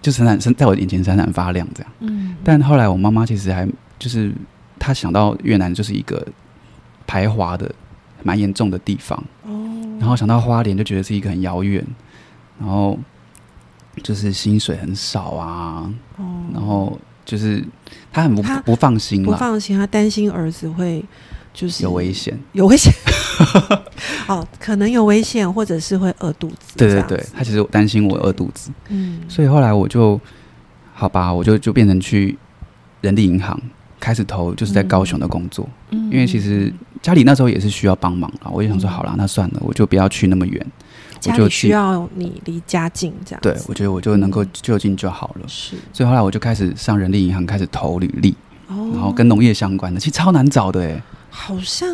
[0.00, 1.92] 就闪闪闪在我眼前闪闪发亮这样。
[2.00, 4.32] 嗯，但后来我妈妈其实还就是
[4.78, 6.26] 她想到越南就是一个
[7.06, 7.70] 排华的
[8.22, 9.67] 蛮严重的地方，哦，
[10.08, 11.84] 然后想到花莲就觉得是一个很遥远，
[12.58, 12.98] 然后
[14.02, 17.62] 就是薪水很少啊，哦，然后就是
[18.10, 21.04] 他很不她不放心，不放心，他担心儿子会
[21.52, 22.38] 就是有危险。
[22.52, 22.90] 有危险，
[24.28, 30.18] 哦，可能有危险，或者是会饿肚子，对对对这样子，她其实担心我饿肚子，嗯，所以后来我就
[30.94, 32.38] 好吧，我就就变成去
[33.02, 33.60] 人力银行
[34.00, 35.68] 开始投，就是在高雄的工作。
[35.90, 40.66] 嗯因为其实家里那时候也是需要帮忙啊，我就想说嗯好啦，那算了，我就不要去那么远。
[41.20, 45.48] 家我就去里需要你离家近这样，对，我觉得我就能够就近就好了。
[45.48, 48.34] 是，所以后来我就开始上人力银行开始投履历，
[48.68, 51.88] 哦，然后跟农业相关的，其实超难找的诶，好像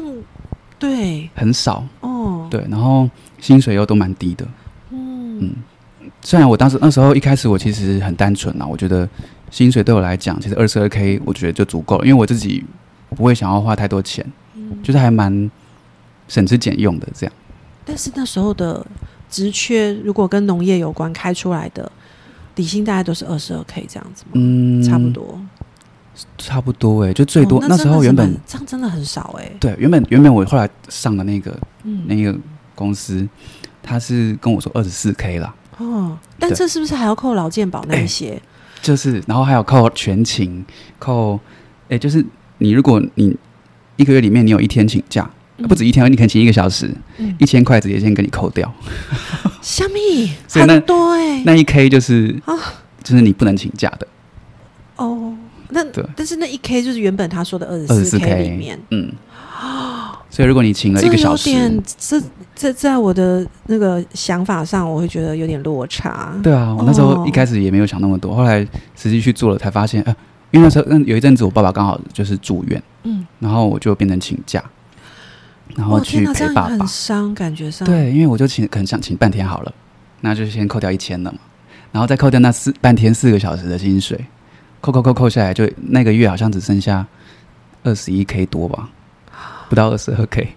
[0.78, 1.82] 对很少。
[2.00, 3.08] 哦，，对，然后
[3.40, 4.46] 薪水又都蛮低的。
[4.90, 5.54] 嗯嗯，
[6.20, 9.08] 虽然我当时那时候一开始我其实很单纯啊，我觉得
[9.54, 12.64] 薪水对我来讲，其实二十二 k 我觉得就足够了，因为我自己
[13.10, 15.48] 不会想要花太多钱，嗯就是还蛮
[16.26, 17.32] 省吃俭用的这样。
[17.84, 18.84] 但是那时候的
[19.30, 21.88] 职缺，如果跟农业有关开出来的
[22.52, 24.32] 底薪大概都是二十二 k 这样子吗？
[24.32, 25.40] 嗯，差不，多，
[26.36, 32.36] 差不多哎、就最多、哦那时候原本这样真的很少哎、对原本原本我后来上的那个嗯，那个
[32.74, 33.24] 公司，
[33.80, 38.42] 他是跟我说二十四 k 啦，哦，但对这是不是还要扣劳健保那一些？
[38.84, 40.64] 就是然后还有扣全勤，
[40.98, 41.40] 扣
[41.88, 42.24] 哎、就是
[42.58, 43.34] 你如果你
[43.96, 45.66] 一个月里面你有一天请假，嗯。
[45.66, 47.34] 不止一天，你可能请一个小时，嗯。
[47.38, 48.72] 一千块直接先给你扣掉，
[49.62, 50.30] 虾米？
[50.46, 52.54] 所以那很多哎、那一 k 就是啊。
[53.02, 54.08] 就是你不能请假的，
[54.96, 55.36] 哦，
[55.68, 56.02] 那对。
[56.16, 59.12] 但是那一 k 就是原本他说的二十四四 k 里面，嗯，
[60.34, 62.20] 所以如果你请了一个小时，这
[62.56, 66.34] 这在我的那个想法上，我会觉得有点落差。
[66.42, 68.66] 对啊，我那时候哦一开始也没有想那么多，后来
[68.96, 70.16] 实际去做了才发现，呃，
[70.50, 74.60] 因为那时候嗯有一阵子我爸爸刚好就是住院，嗯，然后我就变成请假，
[75.76, 76.84] 然后去陪爸爸。
[76.84, 77.86] 伤，感觉上。
[77.86, 79.72] 对，因为我就请可能想请半天好了，
[80.22, 81.38] 那就先扣掉一千了嘛，
[81.92, 84.18] 然后再扣掉那四半天四个小时的薪水，
[84.80, 87.06] 扣扣扣扣下来，就那个月好像只剩下
[87.84, 88.90] 二十一 k 多吧，
[89.74, 90.54] 不到二十二 k。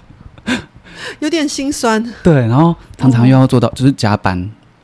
[1.20, 2.02] 有点心酸。
[2.22, 4.38] 对，然后常常又要做到就是加班，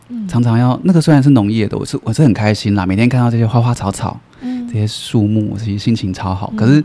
[0.09, 6.51] 嗯常常要那个虽然是农业的，我是我是很开心啦，每天看到这些花花草草、嗯这些树木，我其实心情超好。
[6.57, 6.83] 可是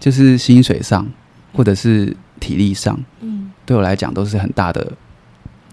[0.00, 1.06] 就是薪水上
[1.52, 4.90] 或者是体力上，嗯对我来讲都是很大的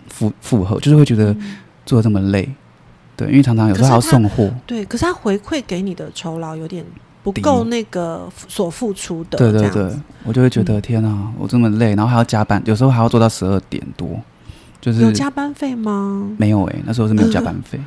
[0.09, 2.49] 负负荷，就是会觉得嗯做的这么累。
[3.15, 4.53] 对，因为常常有时候还要送货。
[4.65, 6.83] 对，可是他回馈给你的酬劳有点
[7.23, 9.89] 不够那个所付出的，对对对
[10.25, 14.19] 我就会觉得、天啊，我这么累，然后还要加班，有时候还要做到十二点多，
[14.81, 16.27] 就是有加班费吗？
[16.37, 17.79] 没有哎、那时候是没有加班 费，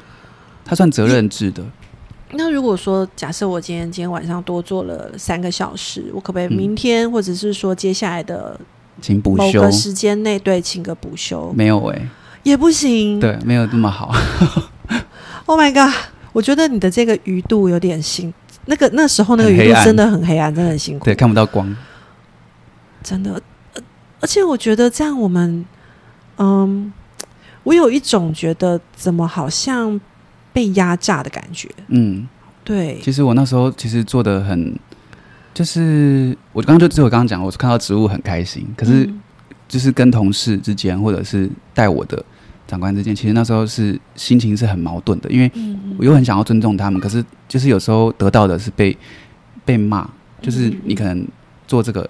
[0.64, 1.62] 它算责任制的。
[2.33, 8.59] 那如果说假设我今天今天晚上多做了三个小时，我可不可以嗯明天、或者是说接下来的
[9.01, 12.09] 请补休某个时间内对请个补休没有哎、
[12.42, 13.20] 也不行？
[13.20, 14.12] 对，没有那么好。
[15.46, 15.94] Oh my god！
[16.33, 18.35] 我觉得你的这个余度有点辛，
[18.66, 21.74] 那个那时候那个鱼很黑暗肚真的很黑暗，真的很辛苦，对，看不到光。
[23.02, 23.33] 真的。
[23.33, 23.40] 呃
[24.18, 25.64] 而且我觉得这样我们，
[26.38, 26.90] 嗯，
[27.62, 30.00] 我有一种觉得怎么好像
[30.55, 31.68] 被压榨的感觉。
[31.88, 32.26] 嗯，
[32.64, 34.74] 对，其实我那时候其实做的很，
[35.52, 39.20] 就是我刚刚就只有刚刚讲，我看到植物很开心，可是嗯
[39.68, 42.24] 就是跟同事之间，或者是带我的
[42.66, 45.50] 长官之间，其实那时候是心情是很矛盾的，因为
[45.98, 48.96] 我又很想要尊重他们，可是就是有时候得到的是被
[49.64, 50.09] 被骂，
[50.40, 51.26] 就是你可能
[51.66, 52.09] 做这个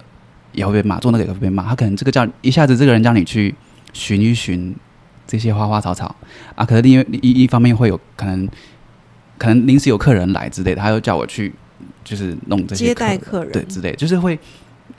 [0.53, 1.63] 也会被骂，做那个也会被骂。
[1.65, 3.55] 他可能这个叫一下子这个人叫你去
[3.93, 4.75] 寻一寻
[5.27, 6.15] 这些花花草草
[6.55, 8.49] 啊，可是另外一一方面会有可能
[9.39, 11.53] 可能临时有客人来之类的，他又叫我去
[12.03, 13.53] 就是弄这些接待客客人。
[13.53, 14.39] 对之类，就是会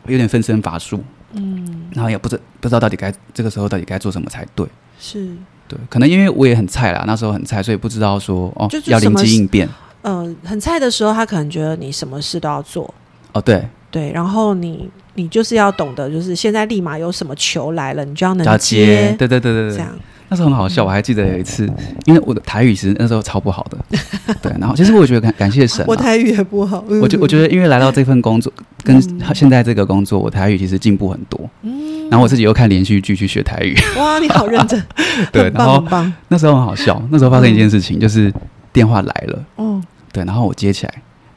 [0.06, 4.66] 有点分身乏术，嗯，然后也不知不知道到底该这个时候到底该做什么才对。
[5.00, 5.30] 是。
[5.70, 9.68] 对，可能因为我也很菜啦，那时候很菜，所以不知道说哦要灵机应变。
[10.02, 12.94] 呃，很菜的时候，他可能觉得你什么事都要做，
[13.34, 19.90] 哦，对，对，然后你你就是要懂得，就是现在立马有什么球来了，你就要能要接，对对对对对，这样，
[20.30, 21.70] 那时候很好笑，我还记得有一次，
[22.06, 23.78] 因为我的台语其实那时候超不好的，
[24.42, 28.52] 对，然后其实我也觉得感感谢神、啊，我台语也不好，我觉我觉得因为来到这份工作，
[28.84, 29.36] 跟嗯。
[29.36, 32.10] 现在这个工作，我台语其实进步很多，嗯。
[32.10, 34.82] 然后我自己又看连续剧去学台语，哇，你好认真，
[35.32, 35.84] 对，然后
[36.30, 38.34] 那时候很好笑，那时候发生一件事情，就是
[38.74, 40.94] 电话来了，哦，对，然后我接起来，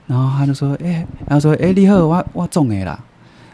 [0.06, 2.98] 然后他就说，哎、他说，哎、立赫，我我中哎啦，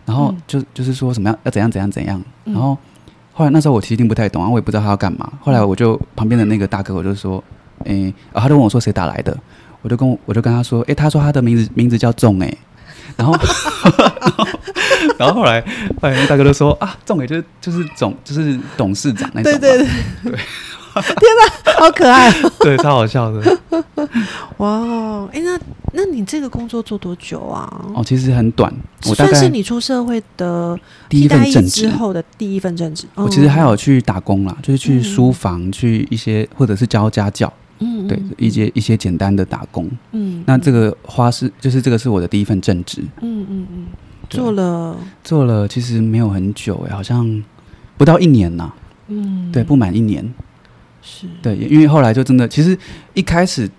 [0.05, 0.43] 然后嗯。
[0.47, 2.55] 就就是说什么样要怎样怎样怎样，嗯。
[2.55, 2.77] 然后
[3.39, 7.45] 后来那时候我其实听不太懂，然后我也不知道他要干嘛，后来我就旁边的那个大哥我就说，
[7.85, 9.37] 哎、啊他就问我说谁打来的，
[9.83, 12.51] 我就跟我我就跟他说，哎、他说他的名字名字叫仲哎、
[13.15, 13.35] 然后
[15.19, 15.61] 然后后来
[16.01, 19.87] 后来那大哥就说啊，仲哎就是就是总就是董事长那种对，对。
[20.25, 20.39] 对
[21.67, 23.59] 哪，好可爱哦， 对，超好笑的。
[24.59, 25.59] 哇哦，哎，那
[25.93, 27.69] 那你这个工作做多久啊？
[27.95, 28.73] 哦，其实很短，
[29.07, 30.79] 我大算是你出社会的
[31.09, 33.07] 第一份正职，之后的第一份正职。
[33.15, 39.91] 我其实还有，去打工啦，就是去书房，去一些或者是教家教，嗯对，一些一些简单的打工。
[40.13, 43.87] 嗯那这个花是就是这个是我的第一份正职，嗯嗯嗯，
[44.31, 44.97] 做了？
[45.23, 47.43] 做了其实没有很久哎、好像
[47.99, 48.73] 不到一年呐、
[49.09, 50.33] 嗯，对，不满一年。
[51.07, 52.77] 是，对，因为后来就真的，其实
[53.15, 53.71] 一开始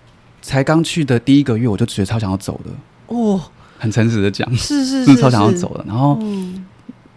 [0.42, 2.72] 才刚去的第一个月，我就觉得超想要走的，
[3.08, 3.42] 哦，
[3.78, 5.84] 很诚实的讲，是是是，是 超想要，走的。
[5.86, 6.66] 然后嗯。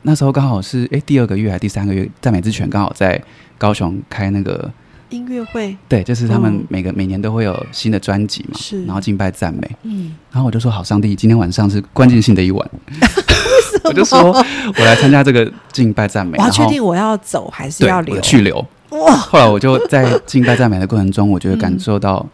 [0.02, 3.22] 那时候刚好是哎、第二个月还是第三个月，在美之泉刚好在
[3.58, 4.72] 高雄开那个
[5.10, 5.76] 音乐会。
[5.90, 12.70] 对，就是他们嗯每个、每年都会有新的专辑嘛，是然后敬拜赞美，嗯，然后我就说好，上帝，今天晚上是关键性的一晚，
[13.84, 18.66] 我就说我来参加这个敬拜赞美，我要确定我要走还是对要留我去留。
[18.90, 22.26] 哇，后来我就在敬拜赞美的过程中，我觉得感受到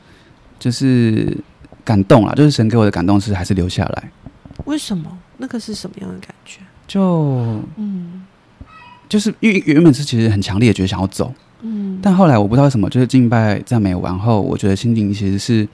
[0.58, 1.36] 就是
[1.84, 4.10] 感动啊，就是神给我的感动是还是留下来，
[4.64, 5.18] 为什么？
[5.38, 6.60] 那个是什么样的感觉？
[6.86, 8.24] 就嗯。
[9.08, 15.68] 就是因为原本是其实很强烈的觉得想要走，嗯，但后来我不知道为什么，就是敬拜赞美完后，我觉得心情其实是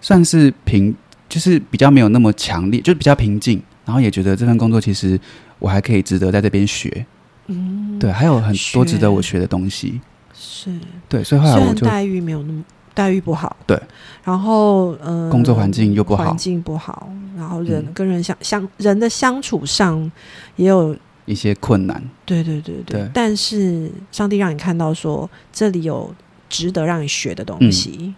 [0.00, 0.94] 算是平，
[1.28, 5.18] 就是比较没有那么强烈，就是比较平静，然后也觉得这份工作其实
[5.58, 7.04] 我还可以值得在这边学，
[7.46, 7.98] 嗯。
[7.98, 10.00] 对，还有很多值得我学学的东西，
[10.32, 10.70] 是，
[11.08, 13.80] 对，所以后虽来我就然待遇没有那么待遇不好，对，
[14.22, 16.24] 然后呃，工作环境又不好。
[16.24, 17.92] 环境不好，然后人嗯。
[17.92, 20.10] 跟人相相人的相处上
[20.56, 23.10] 也有一些困难，对对对对，对。
[23.12, 26.14] 但是上帝让你看到说这里有
[26.48, 28.14] 值得让你学的东西，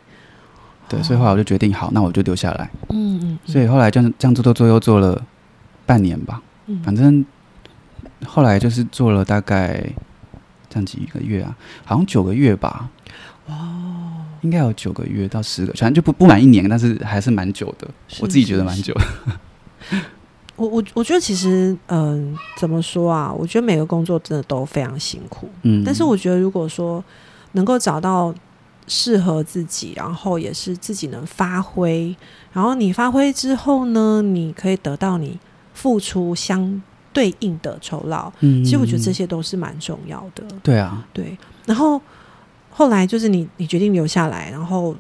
[0.89, 5.23] 对，所以后来我就决定好，那我就留下来，嗯嗯，所以后来这样这样做做做又做了
[5.87, 6.83] 半年吧，嗯。
[6.83, 7.25] 反正
[8.25, 9.85] 后来就是做了大概
[10.69, 12.89] 这样几个月啊，好像九个月吧。
[13.47, 17.87] 哦，应该有九个月到十个，反正就不不满一年，但是还是蛮久的。
[18.09, 19.03] 是我自己觉得蛮久的。
[20.57, 23.31] 我我我觉得其实嗯、怎么说啊？
[23.33, 27.05] 我觉得每个工作真的都非常辛苦，嗯，但是我觉得如果说
[27.53, 28.35] 能够找到
[28.89, 32.17] 适合自己，然后也是自己能发挥，
[32.53, 35.39] 然后你发挥之后呢，你可以得到你
[35.75, 36.83] 付出相
[37.17, 38.31] 对应的酬劳。
[38.41, 41.35] 嗯，其实我觉得这些都是蛮重要的，对啊，对。
[41.65, 41.99] 然后
[42.71, 44.95] 后来就是你你决定留下来，然后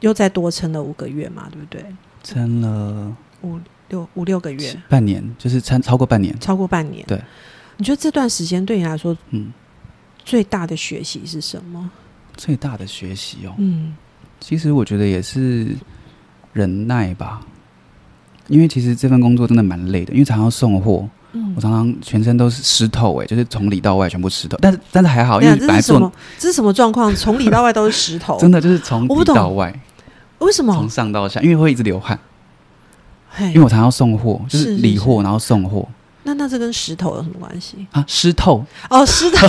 [0.00, 1.84] 又再多撑了五个月嘛，对不对？
[2.24, 6.36] 撑了五六五六个月，半年，就是撑超过半年。
[6.40, 7.04] 超过半年。
[7.06, 7.22] 对，
[7.76, 9.52] 你觉得这段时间对你来说嗯，
[10.24, 11.88] 最大的学习是什么？
[12.36, 13.94] 最大的学习哦，嗯
[14.40, 15.76] 其实我觉得也是
[16.52, 17.40] 忍耐吧，
[18.48, 24.56] 因为其实这份工作真的蛮累的，因为常常要送货，嗯我常常全身都是湿透，哎，就是从里到外全部湿透。
[24.60, 26.12] 但是但是还好，因为本来做这是什么？
[26.38, 27.14] 这是什么状况？
[27.14, 29.72] 从里到外都是石头， 真的就是从里到外，
[30.38, 30.88] 为什么从？
[30.88, 32.18] 上到下，因为会一直流汗，
[33.40, 35.88] 因为我常常要送货，就是是是理货然后送货
[36.24, 37.86] 那那这跟石头有什么关系？
[37.92, 39.48] 啊，湿透，哦，石头，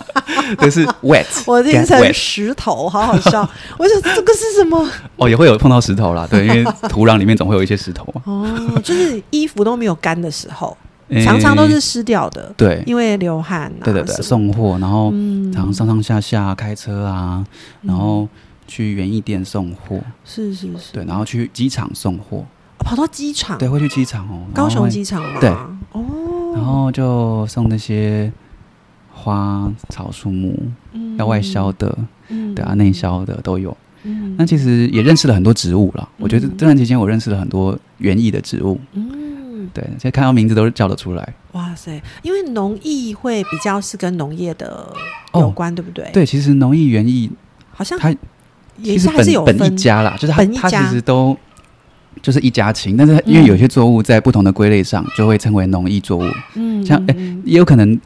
[0.58, 3.48] 对，是 wet， 我听 get 成石头，好好笑。
[3.78, 4.86] 我想这个是什么？
[5.16, 10.89] 哦，也会有碰到石头啦，对，因为土壤里面总会有一些石头嘛，哦，就是衣服都没有干的时候，诶
[11.24, 13.82] 常常都是湿掉的，对，因为流汗啊。
[13.84, 15.52] 对对对，送货，然后嗯。
[15.52, 17.44] 常常上上下下开车啊，
[17.82, 18.28] 然后
[18.68, 22.46] 去园艺店送货，是是是，对，然后去机场送货，哦
[22.84, 25.40] 跑到机场，对，会去机场哦，高雄机场嘛？
[25.40, 25.50] 对。
[25.92, 28.32] 哦，然后就送那些
[29.12, 30.56] 花草树木，
[30.92, 31.16] 嗯。
[31.18, 32.54] 要外销，的，嗯。
[32.54, 33.76] 对啊，内，销的都有。
[34.04, 34.34] 嗯。
[34.38, 36.08] 那其实也认识了很多植物了。
[36.16, 36.54] 我觉得嗯。
[36.56, 39.29] 这段期间我认识了很多园艺的植物，嗯，
[39.72, 41.34] 对，现在看到名字都叫得出来。
[41.52, 44.92] 哇塞，因为农艺会比较是跟农业的
[45.32, 45.40] 哦。
[45.40, 47.30] 有关，对不对？，对，其实农艺园艺
[47.72, 48.10] 好像它
[48.78, 50.90] 也其实是还是有本本一家啦，就是它它其本一家。
[50.90, 51.36] 实都
[52.22, 57.42] 就是一家亲，但是因为有些作物在不同的归类上就会称为农艺作物，嗯，像嗯嗯。
[57.44, 57.98] 也有可能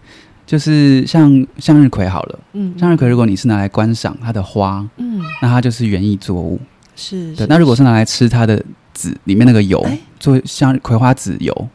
[0.47, 5.23] 就是像向日葵好了，嗯向日葵如果你是拿来观赏它的花，嗯。
[5.41, 6.61] 那它就是园艺作物。
[6.97, 8.63] 是，对，那如果是拿来吃它的
[8.95, 11.69] 籽里面那个油哎，做像葵花籽油，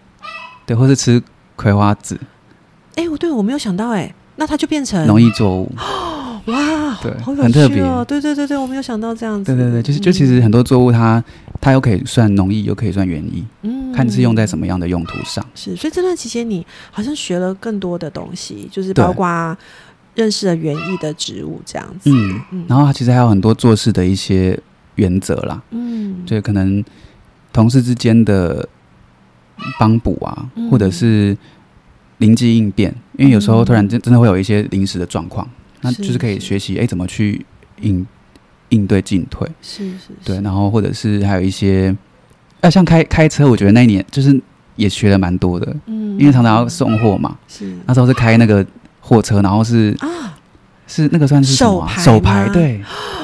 [0.65, 1.21] 对，或是吃
[1.55, 2.19] 葵花籽。
[2.95, 5.71] 哎，我对我没有想到，哎，那它就变成农艺作物。
[6.45, 7.77] 哇，对好有很特别。
[8.07, 11.23] 对对对对，我没有想到这样子，对对对，就是就其实很多作物它
[11.61, 13.93] 它又可以算农艺，又可以算园艺，嗯。
[13.93, 15.45] 看是用在什么样的用途上。
[15.53, 19.57] 是，所以这段期间你好像学了更多的东西，就是包括
[20.15, 22.09] 认识了园艺的植物这样子。
[22.09, 22.65] 嗯嗯。
[22.67, 24.57] 然后它其实还有很多做事的一些
[24.95, 26.83] 原则啦，嗯，对可能
[27.51, 28.67] 同事之间的
[29.79, 30.69] 帮补啊，嗯。
[30.69, 31.37] 或者是
[32.17, 35.47] 灵机应变，因为有时候突然真真的会有一些临时的状况，
[35.81, 37.45] 那就是可以学习哎怎么去
[37.81, 38.05] 应
[38.69, 41.95] 应对进退，是是是，对，然后或者是还有一些，
[42.61, 44.39] 啊像开开车，我觉得那一年就是
[44.75, 46.17] 也学了蛮多的，嗯。
[46.19, 47.73] 因为常常要送货嘛，是。
[47.85, 48.65] 那时候是开那个
[48.99, 50.37] 货车，然后是啊，
[50.85, 52.81] 是那个算是什么啊、手牌手牌对。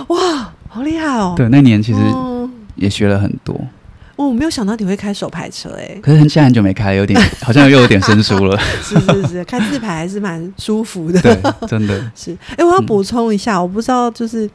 [0.08, 1.34] 哇，好厉害哦！
[1.36, 2.50] 对，那年其实哦。
[2.76, 3.60] 也学了很多。
[4.18, 8.58] 哦，我没有想到你会开手排车，哎，可是很现在很久没开，有点好像又有点生疏了。
[8.82, 11.22] 是是是，开自排还是蛮舒服的。
[11.22, 14.50] 对，真的，是，哎、我要嗯补充一下，我不知道，就是，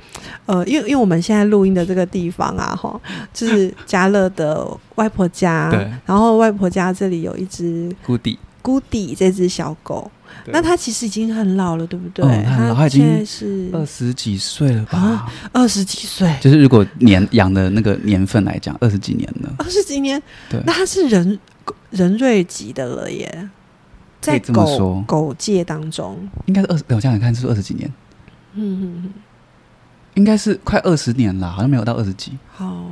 [0.46, 2.98] 呃，因为因为我们现在录音的这个地方啊，哈，
[3.34, 5.90] 就是家乐的外婆家，对。
[6.06, 8.38] 然后外婆家这里有一只谷底。
[8.62, 10.19] 姑底这只小狗，对
[10.52, 12.24] 那他其实已经很老了，对不对？
[12.24, 14.98] 嗯他很老他已经现在是二十几岁了吧？
[14.98, 19.54] 啊二十几岁，就是如果年养的那个年份来讲，二十几年了。
[19.58, 21.38] 二十几年，对那他是人
[21.90, 23.48] 人瑞级的了耶，
[24.20, 27.92] 在狗说狗界当中，应该是二十，我想想看，是不是二十几年？
[28.54, 29.12] 嗯嗯嗯，
[30.14, 32.32] 应该是快二十年了，好像没有到二十几。
[32.52, 32.86] 好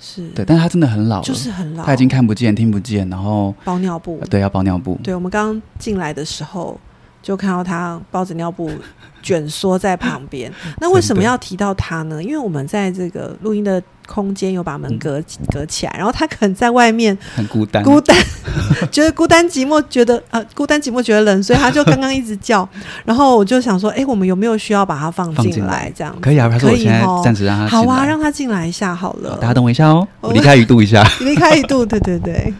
[0.00, 4.96] 是，对，但是他真的很老，就是很老，他已经看不见、听不见，然后包尿布呃，对要包尿布。
[5.02, 6.80] 对，我们刚刚进来的时候
[7.28, 8.70] 就看到他抱着尿布
[9.22, 10.50] 卷缩在旁边。
[10.80, 12.22] 那为什么要提到他呢？
[12.22, 18.16] 因为我们在这个录音的空间有把门嗯隔、隔起来，然后他可能在外面很孤单，孤单，
[18.90, 22.66] 觉得孤单寂寞，觉得呃孤单寂寞觉得冷，所以他就刚刚一直叫。
[23.04, 25.84] 然后我就想说，哎，我们有没有需要把他放进来？
[25.84, 29.32] 来这样可以啊，还是我可以现在哦暂时让他好啊，让他进来一下好了。
[29.32, 31.06] 好大家等我一下哦，离开一度一下。
[31.20, 32.54] 离开一度，对对对。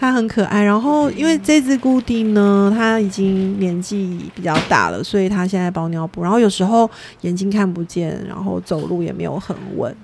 [0.00, 9.94] 它很可爱，然后因为这只固定呢，它已经年纪比较大了，所以它现在包尿布，然后有时候眼睛看不见，然后走路也没有很稳，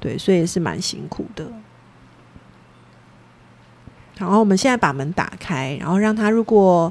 [0.00, 1.46] 对，所以也是蛮辛苦的。
[4.16, 6.90] 然后我们现在把门打开，然后让它如果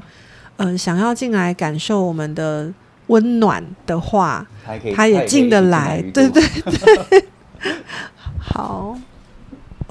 [0.56, 2.72] 呃想要进来感受我们的
[3.08, 4.46] 温暖的话，
[4.94, 7.24] 它也进得来，对对对。
[8.38, 8.96] 好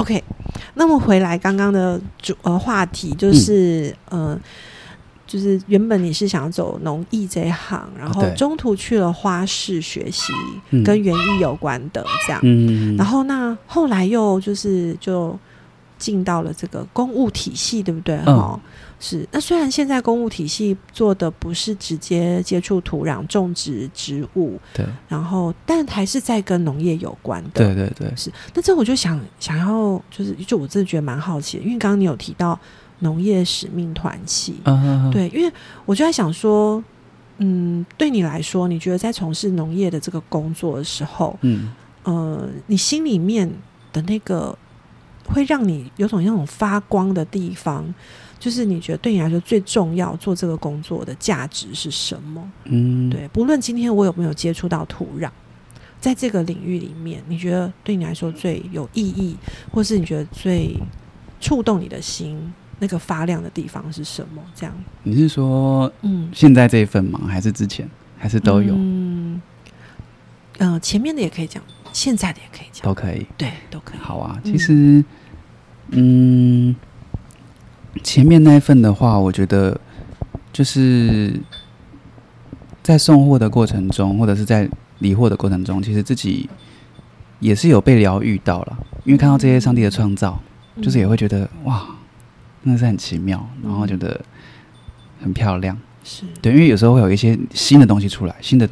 [0.02, 0.24] ，OK。
[0.74, 4.40] 那么回来刚刚的主呃话题，就是、呃，
[5.28, 10.32] 就是原本你是想走农艺这一行，然后中途去了花市学习
[10.70, 15.38] 嗯跟园艺有关的这样，嗯，然后那后来又就是就
[15.98, 18.16] 进到了这个公务体系，对不对？
[18.26, 18.60] 嗯哈、
[19.02, 19.28] 是。
[19.32, 27.50] 那虽然现在公务体系做的不是直接接触土壤、种植植物，对然后但还是在跟农业有关的。
[27.56, 28.32] 对对对，是。
[28.54, 32.58] 那这我就想想要，就是就我真的觉得蛮好奇的，因为刚刚你有提到
[33.00, 35.52] 农业使命团契，嗯，对，因为
[35.86, 36.84] 我就在想说，
[37.40, 41.72] 嗯，对你来说，你觉得在从事农业的这个工作的时候，嗯
[42.04, 43.52] 呃，你心里面
[43.92, 44.56] 的那个
[45.26, 47.92] 会让你有种那种发光的地方，
[48.41, 52.51] 就是你觉得对你来说最重要做这个工作的价值是什么？
[52.63, 55.30] 嗯，对，不论今天我有没有接触到土壤，
[55.99, 59.38] 在这个领域里面，你觉得对你来说最有意义，
[59.71, 60.75] 或是你觉得最
[61.39, 64.41] 触动你的心那个发亮的地方是什么？
[64.56, 67.21] 这样，你是说嗯，现在这一份吗？
[67.27, 67.88] 还是之前？
[68.17, 68.73] 还是都有？
[68.75, 69.39] 嗯，
[70.58, 73.25] 呃，前面的也可以讲，现在的也可以讲，都可以。
[73.38, 73.99] 对，都可以。
[73.99, 75.06] 好啊，嗯其实，
[75.89, 76.75] 嗯，
[78.04, 79.80] 前面那一份的话，我觉得
[80.54, 81.39] 就是
[82.82, 86.49] 在送货的过程中，或者是在理货的过程中，其实自己
[87.39, 90.39] 也是有被疗愈到了，因为看到这些上帝的创造，
[90.82, 91.86] 就是也嗯会觉得哇，
[92.63, 94.19] 真的是很奇妙，然后觉得
[95.21, 95.77] 很漂亮。
[96.04, 96.23] 是。
[96.41, 98.67] 对，因为有时候会有一些新的东西出来，新的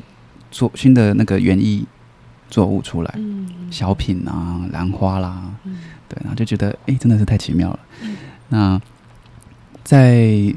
[0.50, 1.86] 作新的那个园艺
[2.50, 3.50] 作物出来，嗯。
[3.70, 5.78] 小品啊、兰花啦，嗯。
[6.08, 7.80] 对，然后就觉得哎、诶真的是太奇妙了。
[8.02, 8.18] 嗯。
[8.50, 8.82] 那
[9.90, 10.54] 在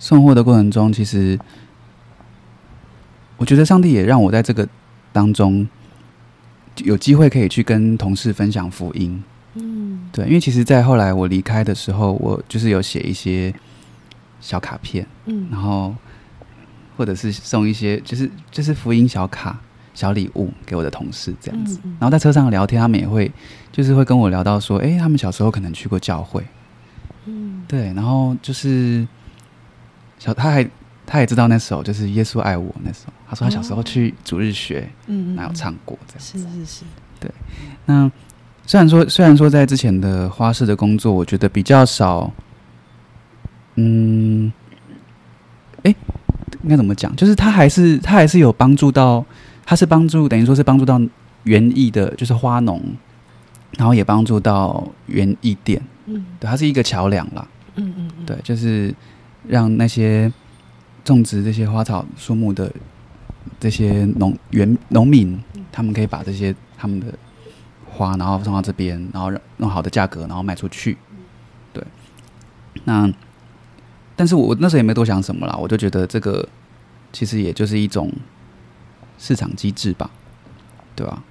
[0.00, 1.38] 送货的过程中，其实
[3.36, 4.68] 我觉得上帝也让我在这个
[5.12, 5.64] 当中
[6.82, 9.22] 有机会可以去跟同事分享福音。
[9.54, 13.54] 嗯对，因为其实，在后来我离开的时候，我就是有写一些
[14.40, 15.94] 小卡片，嗯然后
[16.96, 19.56] 或者是送一些就是就是福音小卡、
[19.94, 21.78] 小礼物给我的同事这样子。
[22.00, 23.30] 然后在车上聊天，他们也会
[23.70, 26.44] 就是会跟我聊到说，哎，他们小时候可能去过教会，
[27.26, 29.06] 嗯对，然后就是
[30.18, 30.68] 小他还
[31.06, 36.20] 他也知道那首就是耶稣爱我那首，他说他小时候去主日学，嗯哪有唱过这样。
[36.20, 36.84] 是是是，
[37.20, 37.30] 对
[37.86, 38.10] 那
[38.66, 42.30] 虽然说虽然说在之前的花市的工作，我觉得比较少，
[43.74, 44.52] 嗯，
[45.82, 45.94] 哎，
[46.62, 47.14] 应该怎么讲？
[47.16, 49.24] 就是他还是他还是有帮助到，
[49.66, 51.00] 他是帮助等于说是帮助到
[51.42, 52.80] 园艺的，就是花农，
[53.76, 55.82] 然后也帮助到园艺店，
[56.14, 57.46] 嗯对，它是一个桥梁啦。
[57.76, 58.94] 嗯嗯嗯对，就是
[59.48, 60.30] 让那些
[61.04, 62.70] 种植这些花草树木的
[63.58, 65.40] 这些农园农民，
[65.70, 67.06] 他们可以把这些他们的
[67.90, 70.98] 花，然后送到这边，然后让用好的价格，然后卖出去。
[71.72, 71.82] 对，
[72.84, 73.10] 那
[74.14, 76.46] 但是我我那时候也没多想什么啦，我就觉得这个
[77.12, 78.12] 其实也就是一种
[79.18, 80.10] 市场机制吧，
[80.94, 81.22] 对吧、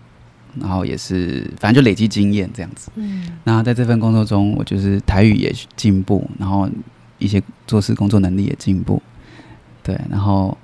[0.59, 2.91] 然后也是，反正就累积经验这样子。
[2.95, 6.69] 嗯那在这份工作中，我就是台语也进步，然后
[7.17, 9.01] 一些做事工作能力也进步，
[9.83, 10.57] 对，然后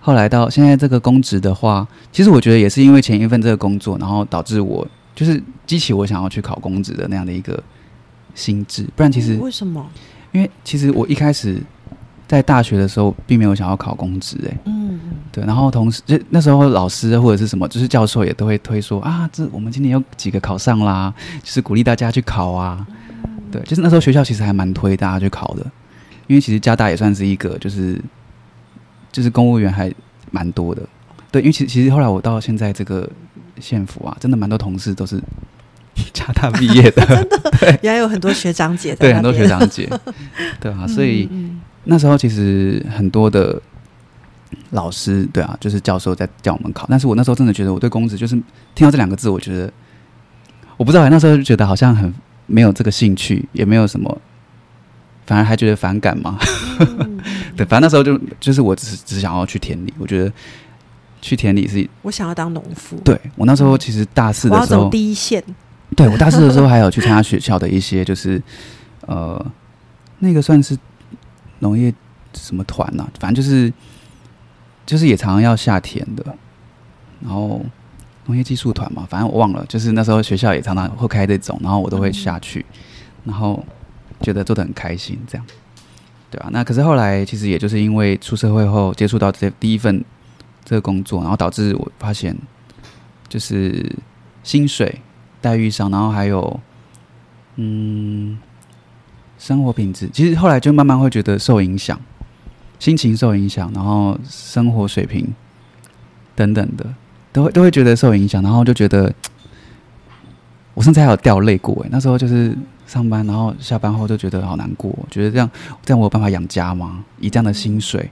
[0.00, 7.62] 后来到现在这个公职的话，其实我觉得也是因为前一份这个工作，然后导致我就是激起我想要去考公职的那样的一个
[8.34, 8.86] 心智。
[8.96, 9.88] 不然其实为什么？
[10.32, 11.62] 因为其实我一开始
[12.32, 15.10] 在大学的时候，并没有想要考公职，哎，嗯嗯。
[15.30, 21.12] 对，然后同时就那时候老师或者是什么，就是教授也都会推说啊，这我们今年有几个考上啦，
[21.42, 22.86] 就是鼓励大家去考啊。
[23.50, 25.66] 对，就是那时候学校其实还蛮推大家去考的，
[26.26, 28.00] 因为其实加大也算是一个就是
[29.12, 29.92] 就是公务员还
[30.30, 30.80] 蛮多的。
[31.30, 33.06] 对，因为其其实后来我到现在这个
[33.60, 35.22] 县府啊，真的蛮多同事都是
[36.14, 37.28] 加大毕业的，
[37.82, 39.86] 原来有很多学长姐在对，很多学长姐，
[40.58, 41.28] 对啊，所以。
[41.30, 43.60] 嗯那时候其实很多的
[44.70, 48.34] 老师，对啊，就是教授在叫我们考，但是我那时候真的觉得我对公职就是
[48.74, 49.72] 听到这两个字，我觉得
[50.76, 52.12] 我不知道，那时候就觉得好像很
[52.46, 54.20] 没有这个兴趣，也没有什么，
[55.26, 56.38] 反而还觉得反感嘛。
[56.78, 57.20] 嗯。
[57.56, 60.32] 对，反正那时候就就是我只是只想要去田里，我觉得
[61.20, 65.42] 去田里是我想要当农夫，对我那时候其实大四的时候，第一线，
[65.94, 68.42] 对我大四的时候还有去参加学校的一些就是
[69.06, 69.44] 呃
[70.20, 70.76] 那个算是
[71.62, 71.94] 农业
[72.34, 73.72] 什么团呐、反正就是
[74.84, 76.24] 就是也常常要下田的，
[77.20, 77.64] 然后
[78.26, 82.66] 农业技术团嘛，反正我忘了，就是那时候学校也常常会开这种，然后我都会下去，
[83.24, 83.64] 然后
[84.20, 85.46] 觉得做的很开心，这样，
[86.30, 90.04] 对啊，那可是后来其实也就是因为出社会后接触到这第一份
[90.64, 92.36] 这个工作，然后导致我发现
[93.28, 93.94] 就是
[94.42, 95.00] 薪水
[95.40, 96.60] 待遇上，然后还有
[97.56, 98.38] 嗯
[99.42, 102.00] 生活品质，其实后来就慢慢会觉得受影响，
[102.78, 105.26] 心情受影响，然后生活水平
[106.36, 106.86] 等等的，
[107.32, 109.12] 都会都会觉得受影响，然后就觉得
[110.74, 115.50] 我甚至还有掉泪过诶，那时候就是上班，然后下班后就觉得好难过，觉得这样
[115.84, 117.04] 这样我有办法养家吗？
[117.18, 118.08] 以这样的薪水，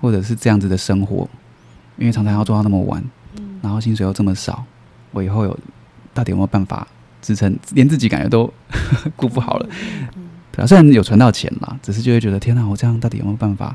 [0.00, 1.28] 或者是这样子的生活，
[1.98, 3.04] 因为常常要做到那么晚，
[3.60, 4.64] 然后薪水又这么少，
[5.10, 5.58] 我以后有
[6.14, 6.88] 到底有没有办法
[7.20, 7.54] 支撑？
[7.74, 8.50] 连自己感觉都
[9.14, 9.68] 顾不好了。
[10.60, 13.74] 对啊，虽然有存到钱啦，只是就会觉得天哪，我这样到底有没有办法？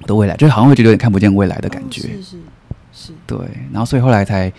[0.00, 2.02] 我的未来就好像会觉得有点看不见未来的感觉。
[2.02, 2.36] 哦是是
[2.92, 3.38] 是，对，
[3.72, 4.52] 然后所以后来才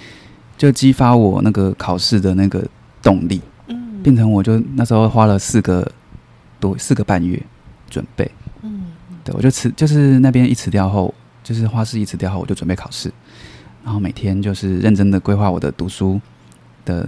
[0.57, 2.65] 就激发我那个考试的那个
[3.01, 5.89] 动力，嗯变成我就那时候花了四个
[6.59, 7.41] 多四个半月
[7.89, 8.29] 准备。
[8.61, 8.87] 嗯
[9.23, 13.09] 对，我就辞就是那边一辞掉后，就是花市一辞掉后，我就准备考试，
[13.83, 16.19] 然后每天就是认真的规划我的读书
[16.83, 17.07] 的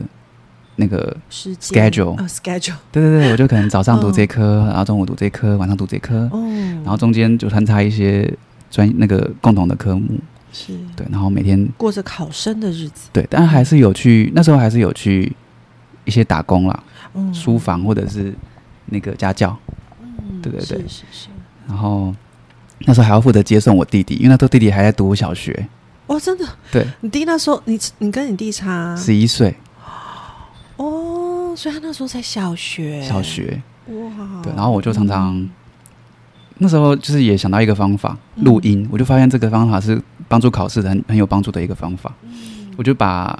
[0.75, 6.41] 那个 schedule 啊 schedule 对对对，我就可能早上读嗯这科，然后中午读这科，晚上读这科，哦，
[6.83, 8.31] 然后中间就穿插一些
[8.69, 10.07] 专那个共同的科目，
[10.51, 10.73] 是。
[10.95, 15.31] 对，然后每天过着考生的日子，对，但还是有去那时候还是有去
[16.05, 17.33] 一些打工啦，嗯。
[17.33, 18.33] 书房或者是
[18.85, 19.57] 那个家教，
[20.01, 20.77] 嗯对对对。
[20.79, 21.27] 是是是，
[21.67, 22.13] 然后
[22.85, 25.67] 那时候还要负责接送我弟弟，因为那时候弟弟还在读小学，
[26.07, 29.55] 哇，真的，对，你弟那时候你你跟你弟差十一岁，
[30.83, 35.49] 哦，所以他那时候才小学，小学，哇，对，然后我就常常。
[36.63, 42.13] 那时候就是也想到一个方法，嗯录音，我就发现这个方法是帮助考试的很很有帮助的一个方法。
[42.23, 42.31] 嗯
[42.77, 43.37] 我就把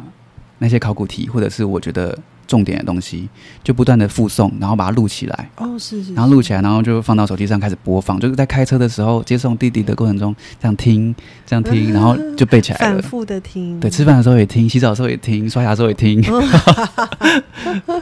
[0.60, 2.18] 那些考古题或者是我觉得
[2.52, 3.30] 重点的东西，
[3.64, 12.96] 就不断的附送，然后把它录起来，哦是是，然后录起来，然后就放到手机上开始播放，就是在开车的时候接送弟弟的过程中，这样听，这样听，然后就背起来了。
[12.96, 16.44] 反复的听，对，吃饭的时候也听，洗澡的时候也听，刷牙的时候也听，哦。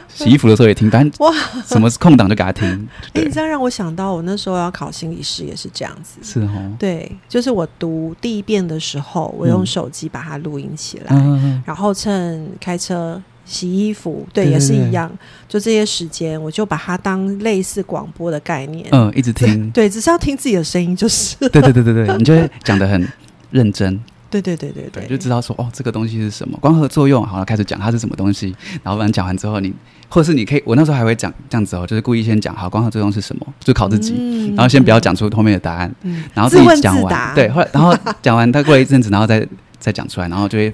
[0.08, 1.32] 洗衣服的时候也听，反正哇，
[1.64, 2.68] 什么空档就给他听。
[2.68, 3.24] 哎，对。
[3.24, 9.66] 你，这样让我想到我那时候要考心理师也是这样子，是哦，对，就是我读第一遍的时候，我用嗯。
[9.70, 15.10] 手机把它录音起来，嗯，然后趁开车、洗衣服，对，对对也是一样，
[15.48, 19.68] 就这些时间，我就把它当类似广播的概念，嗯，一直听。
[19.74, 23.04] 对，只是要听自己的声音，就是，对对对对对，你就会讲的很
[23.50, 29.74] 认真， 对对对对对，就知道说哦，这个东西是什么，光合作用，好了，开始讲它是什么东西，然后完讲完之后你，
[30.08, 37.92] 或者是你可以，我那时候还会讲这样子哦，就是故意先讲好光合作用是什么，就考自己，嗯然后先不要讲出后面的答案，嗯然后自己讲完，对，后来然后
[38.22, 39.44] 讲完，他过了一阵子，然后再
[39.80, 40.72] 再讲出来，然后就会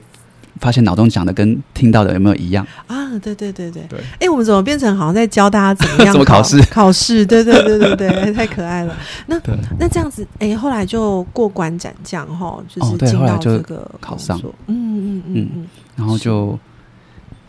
[0.61, 6.61] 发现脑中讲的跟听到的有没有一样，啊，对对对对，对，哎，我们怎么变成好像在教大家怎么样怎么考试？
[6.71, 6.93] 考？
[6.93, 8.97] 试，对对对对对， 太可爱了。
[9.27, 9.41] 那
[9.79, 14.41] 那这样子，哎，后来就过关斩将哈，就是进到这个考上。
[14.67, 16.59] 嗯嗯嗯嗯，然后就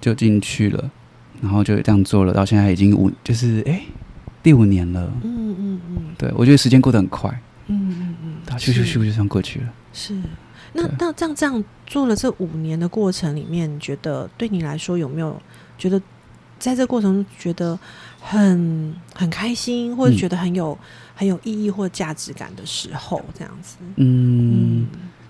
[0.02, 0.90] 就进去了，
[1.42, 3.82] 然后就这样做了，到现在已经五，就是哎
[4.44, 5.98] 第五年了，嗯嗯嗯。
[6.18, 7.30] 对我觉得时间过得很快，
[7.68, 9.66] 嗯嗯嗯，它咻咻咻就这样过去了。
[9.94, 10.14] 是，
[10.78, 15.36] 那那这样这样做了这五年的过程里面，你觉得对你来说有没有
[15.76, 16.00] 觉得
[16.60, 17.78] 在这个过程中觉得
[18.22, 20.78] 很很开心，或者嗯觉得很有、
[21.16, 23.78] 很有意义或价值感的时候，这样子？
[23.96, 24.86] 嗯，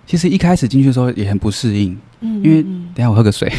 [0.05, 3.49] 其实一开始进去的时候也很不适应，嗯因为嗯等一下我喝个水。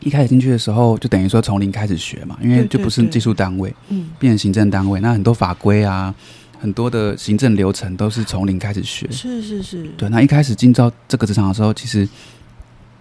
[0.00, 4.08] 一开始进去的时候，就等于说从零开始学嘛，因为就不是技术单位，嗯。
[4.18, 6.14] 变成行政单位，那很多法规啊，
[6.60, 9.10] 很多的行政流程都是从零开始学。
[9.10, 12.08] 是是是，对，那一开始进到这个职场的时候，其实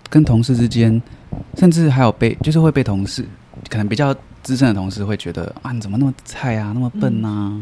[0.09, 1.01] 跟同事之间，
[1.57, 3.25] 甚至还有被就是会被同事，
[3.69, 7.59] 可能比较资深的同事会觉得啊，你怎么那么菜啊，那么笨啊，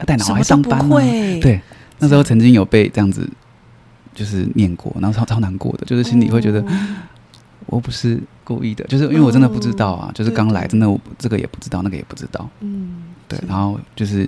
[0.00, 0.96] 要带脑还上班呢、
[1.40, 1.60] 对，
[1.98, 3.28] 那时候曾经有被这样子
[4.14, 6.66] 就是念过，然后超超难过的，就是心里会觉得、哦。
[7.66, 14.26] 我不是故意的，就是因为我真的不知道啊，就是刚来，真的我这个也不知道，那个也不知道，嗯，对，然后就是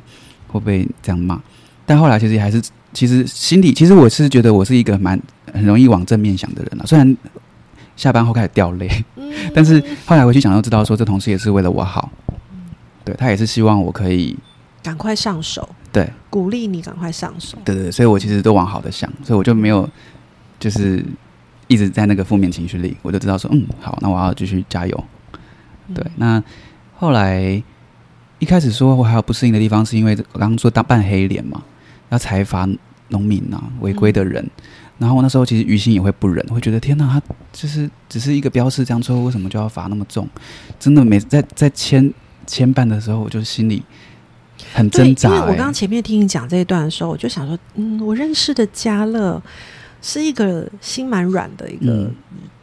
[0.50, 1.40] 会被这样骂，
[1.86, 5.20] 但后来其实还是，其实心里其实我是觉得我是一个蛮
[5.52, 7.16] 很容易往正面想的人了，虽然
[7.96, 9.32] 下班后开始掉泪，嗯。
[9.54, 12.10] 但是后来回去想就知道说，这同事也是为了我好，
[13.04, 14.36] 对他也是希望我可以，
[14.82, 16.08] 赶快上手，对。
[16.28, 19.88] 鼓励你赶快上手，对对，对所以我其实都往好的想，所以我就没有
[20.58, 21.04] 就是
[21.66, 25.04] 一直在那个负面情绪里，我就知道说，嗯，好，那我要继续加油。
[25.88, 25.94] 嗯。
[25.94, 26.42] 对，那
[26.96, 27.62] 后来
[28.40, 31.62] 一开始说我还有不适应的地方，是因为我刚刚说当扮黑脸嘛，
[32.08, 32.68] 要财阀
[33.08, 34.44] 农民啊违规的人，
[34.98, 37.22] 然后我那时候其实于心也会不忍，会觉得天哪，他
[37.52, 40.28] 就是只是一个标示这样错，为什么就要罚那么重？
[40.78, 42.12] 真的每在在牵
[42.46, 43.82] 牵绊的时候，我就心里
[44.72, 45.56] 很，挣扎、因为我欸。
[45.56, 49.42] 刚刚前面听你讲这一段的时候，我就想说，嗯，我认识的嘉乐
[50.00, 52.14] 是一个心蛮软的一个嗯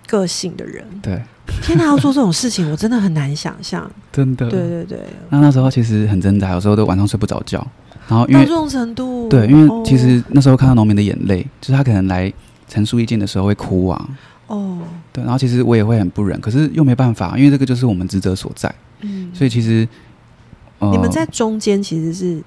[0.07, 0.83] 个性的人。
[1.01, 1.21] 对，
[1.61, 3.89] 天哪，要做这种事情，我真的很难想象。
[4.11, 4.49] 真的。
[4.49, 7.65] 对对对，那那时候其实很挣扎，有时候都晚上睡不着觉，
[8.07, 9.83] 然后因为到这种程度，对，因为哦。
[9.85, 12.31] 其实那时候看到农民的眼泪，就是他可能来
[12.67, 14.09] 陈述意见的时候会哭啊，
[14.47, 14.79] 哦，
[15.11, 19.87] 对，然后其实我也会很不忍，可是又没办法，因为这个就是我们职责所在，嗯，所以其实、
[20.79, 22.41] 呃、你们在中间其实是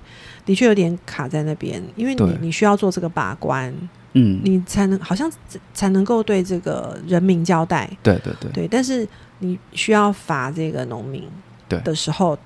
[0.44, 3.72] 的确有点卡在那边，因为你你需要做这个把关，
[4.12, 5.30] 嗯，你才能好像
[5.74, 8.50] 才能够对这个人民交代，对对对。
[8.52, 9.06] 对，但是
[9.40, 11.24] 你需要罚这个农民
[11.68, 11.78] 对。
[11.80, 12.38] 的时候，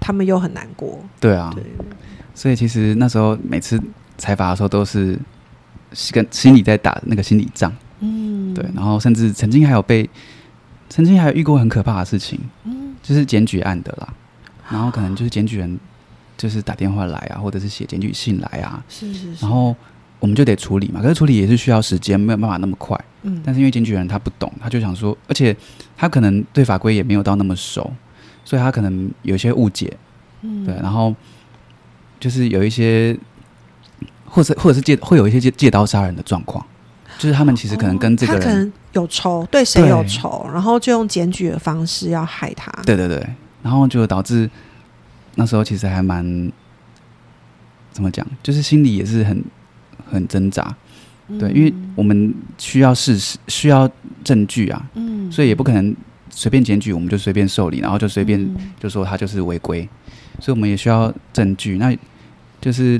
[0.00, 1.62] 他们又很难过，对啊，对，
[2.34, 3.80] 所以其实那时候每次
[4.16, 5.18] 采罚的时候都是
[6.12, 10.08] 跟心里在打那个心理仗，嗯，对，然后甚至曾经还有被
[10.88, 12.86] 曾经还有遇过很可怕的事情，嗯。
[13.00, 14.12] 就是检举案的啦，
[14.70, 15.78] 然后可能就是检举人
[16.36, 19.74] 就是打电话来啊，或者是写检举信来啊，是是是，然后
[20.20, 22.98] 我们就得处理嘛，可是处理也是需要时间，没有办法那么快。
[23.22, 25.56] 嗯，但是因为检举人他不懂，他就想说，而且
[25.96, 27.90] 他可能对法规也没有到那么熟，
[28.44, 29.96] 所以他可能有一些误解，
[30.42, 30.64] 嗯。
[30.64, 31.14] 对，然后
[32.20, 33.16] 就是有一些，
[34.24, 36.64] 或者或者是借会有一些借借刀杀人的状况，
[37.18, 43.26] 就是他们其实可能跟这个人，哦他可能有仇，对谁有仇，然后就用检举的方式要害他，对对对，
[43.68, 44.48] 然后就导致
[45.34, 46.50] 那时候其实还蛮
[47.92, 49.44] 怎么讲，就是心里也是很
[50.10, 50.74] 很挣扎，
[51.38, 53.86] 对，因为我们需要事实，需要
[54.24, 55.30] 证据啊，嗯。
[55.30, 55.94] 所以也不可能
[56.30, 58.72] 随便检举，我们就随便受理，然后就随便嗯。
[58.80, 59.86] 就说他就是违规，
[60.40, 61.76] 所以我们也需要证据。
[61.76, 61.94] 那
[62.58, 62.98] 就是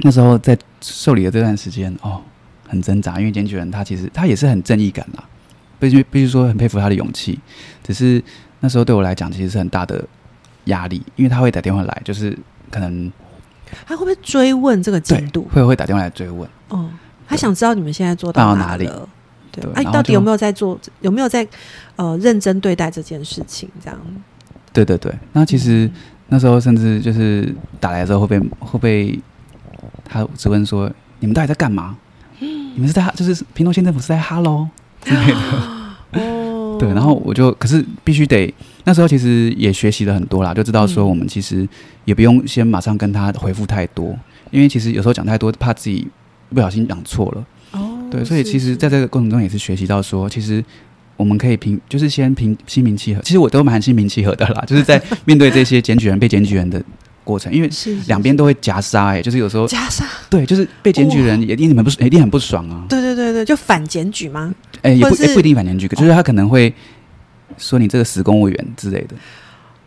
[0.00, 2.20] 那时候在受理的这段时间，哦，
[2.68, 5.24] 很挣扎，因为检举人他其实他也是很正义感啦，
[5.80, 7.40] 必须必须说很佩服他的勇气。
[7.82, 8.22] 只是
[8.64, 10.02] 那时候对我来讲，其实是很大的
[10.64, 12.34] 压力，因为他会打电话来，就是
[12.70, 13.12] 可能
[13.86, 15.46] 他会不会追问这个对进度？
[15.52, 16.90] 会会打电话来追问，嗯，
[17.28, 19.08] 他想知道你们现在做到哪里哪了。
[19.52, 20.80] 对对，哎、到底有没有在做？
[21.02, 21.46] 有没有在
[21.96, 23.68] 呃认真对待这件事情？
[23.84, 24.00] 这样，
[24.72, 25.14] 对对对。
[25.34, 25.90] 那其实
[26.28, 29.20] 那时候甚至就是打来的时候会被会被
[30.06, 30.90] 他质问说
[31.20, 31.94] ：“你们到底在干嘛？
[32.40, 34.66] 你们是在哈就是屏东县政府是在哈喽
[35.02, 35.36] 之类的。”
[36.16, 36.43] 哦，
[36.78, 38.52] 对，然后我就可是必须得
[38.84, 41.68] 那时候其实也学习了很多啦，就知道说嗯我们其实
[42.04, 44.16] 也不用先马上跟他回复太多，
[44.50, 46.06] 因为其实有时候讲太多，怕自己
[46.50, 47.46] 不小心讲错了。
[47.72, 50.64] 哦，对，所以其实在这个过程中也是学习到说，其实
[51.16, 53.22] 我们可以平，就是先平心平气和。
[53.22, 56.82] 其实我都蛮心平气和的啦，就是在面对这些检举人、被检举人的
[57.24, 64.54] 过程，因为是是两边都会夹杀，哎，就是有时候夹杀，对，就是被检举人一定你们不一定很不爽啊，对对对对，就反检举吗？
[64.82, 66.72] 哎，也不不一定反检举，就是他可能会
[67.58, 69.16] 说你这个死公务员之类的，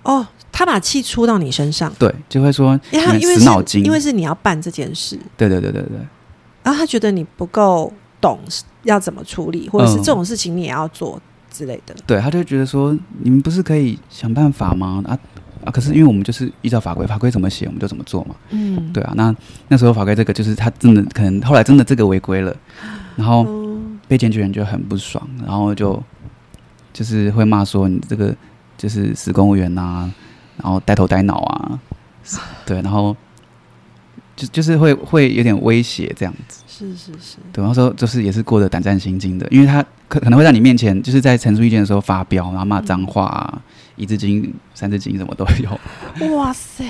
[0.04, 6.00] 哦，他把气出到你身上，对，就会说因为他你死脑筋，因为是你要办这件事，对对对对对。
[6.64, 8.40] 然后他觉得你不够懂
[8.84, 10.04] 要怎么处理，或者是嗯。
[10.04, 11.96] 这种事情你也要做之类的。
[12.06, 15.02] 对，他就觉得说你们不是可以想办法吗？
[15.08, 15.18] 啊
[15.68, 18.36] 啊，可是因为我们就是依照法规，法规怎么写我们就怎么做嘛。
[18.52, 19.36] 嗯，对啊，那
[19.68, 22.56] 那时候法规这个就是他真的可能后来真的这个违规了，
[23.16, 26.02] 然后嗯，被检举人就很不爽，然后就
[26.94, 28.36] 就是会骂说你这个
[28.78, 30.12] 就是死公务员呐、
[30.64, 31.80] 然后呆头呆脑啊，
[32.66, 33.16] 对，然后
[34.36, 43.62] 就就是会会有点威胁这样子，是是是，对，那时候就是也是过得胆战心惊的，因为他可可能会在你面前，就是在陈述意见的时候发飙，然后骂脏话啊，
[43.98, 46.36] 一字经、三字经什么都有。
[46.38, 46.86] 哇塞！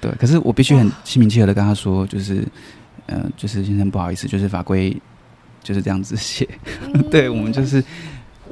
[0.00, 2.46] 对，可是我必须很心平气和的跟他说，就是，
[3.06, 4.94] 呃，就是先生不好意思，就是法规
[5.62, 6.46] 就是这样子写，
[7.10, 7.82] 对我们就是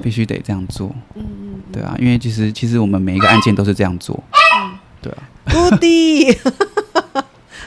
[0.03, 4.23] 必须得这样做，嗯嗯，对啊，因为其实其实我们每一个案件都是这样做，
[5.03, 5.23] 对啊，
[5.53, 6.33] 姑弟，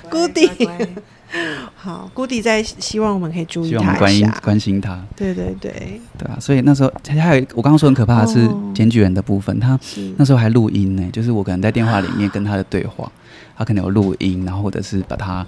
[0.10, 0.66] 姑弟乖。
[0.66, 0.88] 乖乖
[1.76, 4.40] 好，姑弟在希望我们可以注意希望我关心一下。
[4.44, 13.12] 关心他，对对对，对啊，所以那时候还还有我刚刚说很可怕的是哦检举人的部分，他是那时候还录音呢，就是我可能在电话里面跟他的对话，
[13.56, 15.46] 他可能有录音，然后或者是把它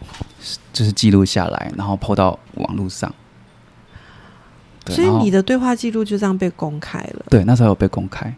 [0.71, 3.13] 就是记录下来，然后 PO 到网络上。
[4.85, 7.25] 对所以然后你的对话记录就这样被公开了。
[7.29, 8.33] 对那时候有被公开，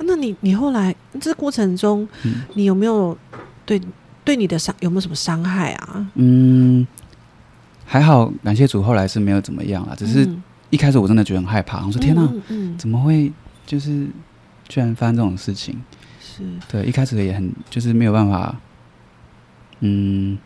[0.00, 3.16] 那你你后来这过程中，嗯你有没有
[3.64, 3.80] 对
[4.24, 6.06] 对你的伤有没有什么伤害啊？
[6.14, 6.86] 嗯，
[7.84, 9.96] 还好，感谢主，后来是没有怎么样了。
[9.96, 13.30] 只是嗯一开始我真的觉得很害怕，我说天哪、嗯嗯，怎么会
[13.66, 14.06] 就是
[14.68, 15.76] 居然发生这种事情？
[16.20, 18.56] 是对，一开始也很就是没有办法，
[19.80, 20.38] 嗯，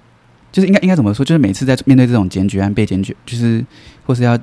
[0.51, 1.25] 就是应该应该怎么说？
[1.25, 3.65] 就是每次在面对这种检举案被检举，就是
[4.05, 4.37] 或是要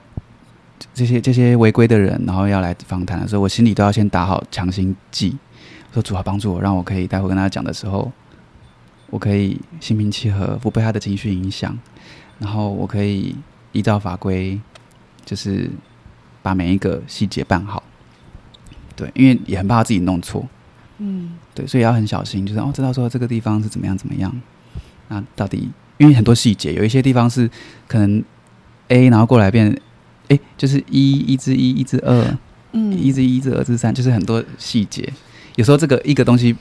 [0.94, 5.36] 这些这些违规的人，然后要来访谈的时候，我心里都要先打好强心剂，
[5.94, 8.10] 说主啊帮助我，让我可以待会跟他讲的时候，
[9.10, 11.78] 我可以心平气和，不被他的情绪影响，
[12.40, 13.36] 然后我可以
[13.72, 14.60] 依照法规，
[15.26, 15.70] 就是
[16.42, 17.84] 把每一个细节办好。
[18.96, 20.48] 对，因为也很怕自己弄错。
[21.00, 24.32] 嗯对，所以要很小心，就是哦，知道说这个地方是怎么样怎么样，
[25.08, 27.50] 那到底因为很多细节，有一些地方是
[27.88, 28.24] 可能
[28.90, 29.80] A 然后过来变，
[30.28, 32.38] 哎，就是一一至一，一至二，
[32.72, 35.12] 嗯一至一，一至二至三，就是很多细节。
[35.56, 36.56] 有时候这个一个东西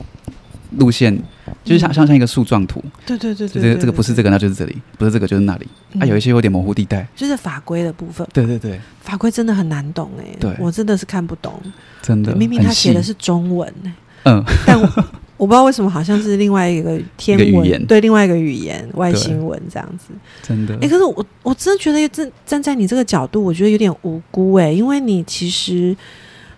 [0.78, 1.16] 路线
[1.64, 5.66] 就是像像像一个树状图，对对对就这个这个不是这个，那就是这里，不是这个就是那里。
[5.94, 7.06] 啊，嗯有一些有点模糊地带。
[7.14, 11.60] 就是法规的部分，对对对，法规真的很难懂哎，对我真的是看不懂。
[12.00, 13.94] 真的，明明很他写的是中文哎，
[14.24, 14.88] 嗯， 但我
[15.36, 20.14] 我不知道为什么好像是另外一个天文，对，另外一个语言外星文这样子。
[20.42, 20.88] 真的哎、。
[20.88, 25.96] 可是我我真的觉得站站在你这个角度，我觉得有点无辜哎、因为你其实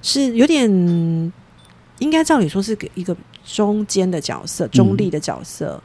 [0.02, 0.70] 是有点
[1.98, 5.82] 应该照理说是个一个中间的角色，中立的角色，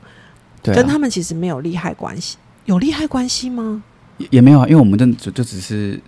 [0.64, 3.84] 跟他们其实没有利害关系，有利害关系吗？
[4.18, 6.00] 也也没有啊，因为我们就就就只是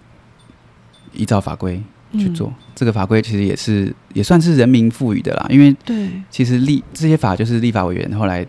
[1.14, 1.76] 依照法规
[2.14, 2.54] 去嗯做。
[2.76, 8.46] 这个法规其实也是也算是人民赋予的啦，因为对，其实立这些法就是立法委员后来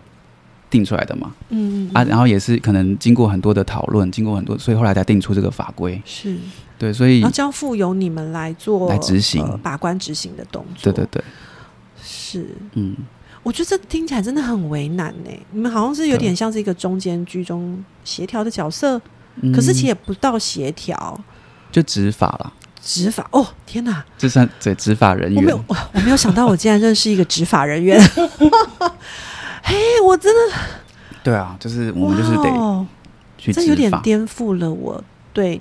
[0.69, 6.01] 定出来的嘛，嗯啊，然后也是可能经过很多的讨论，经过很多，所以后来才定出这个法规。
[6.03, 6.35] 是，
[6.79, 9.43] 对，所以交付由你们来做来执行。
[9.43, 10.91] 呃把关执行的动作。
[10.91, 11.23] 对对对，
[12.13, 12.47] 是。
[12.73, 12.95] 嗯，
[13.41, 15.31] 我觉得这听起来真的很为难呢。
[15.51, 19.01] 你们好像是有对点像是一个中间居中协调的角色，
[19.41, 21.19] 嗯可是其实也不到协调
[21.71, 23.27] 就执法了，执法。
[23.31, 24.03] 哦，天哪！
[24.17, 27.99] 这算对执法人员我没有，我没有想到我竟然认识一个执法人员。
[29.63, 30.57] 嘿，我真的，
[31.23, 33.91] 对啊，就是我们就是得这有点。
[34.01, 35.03] 颠覆了我
[35.33, 35.59] 对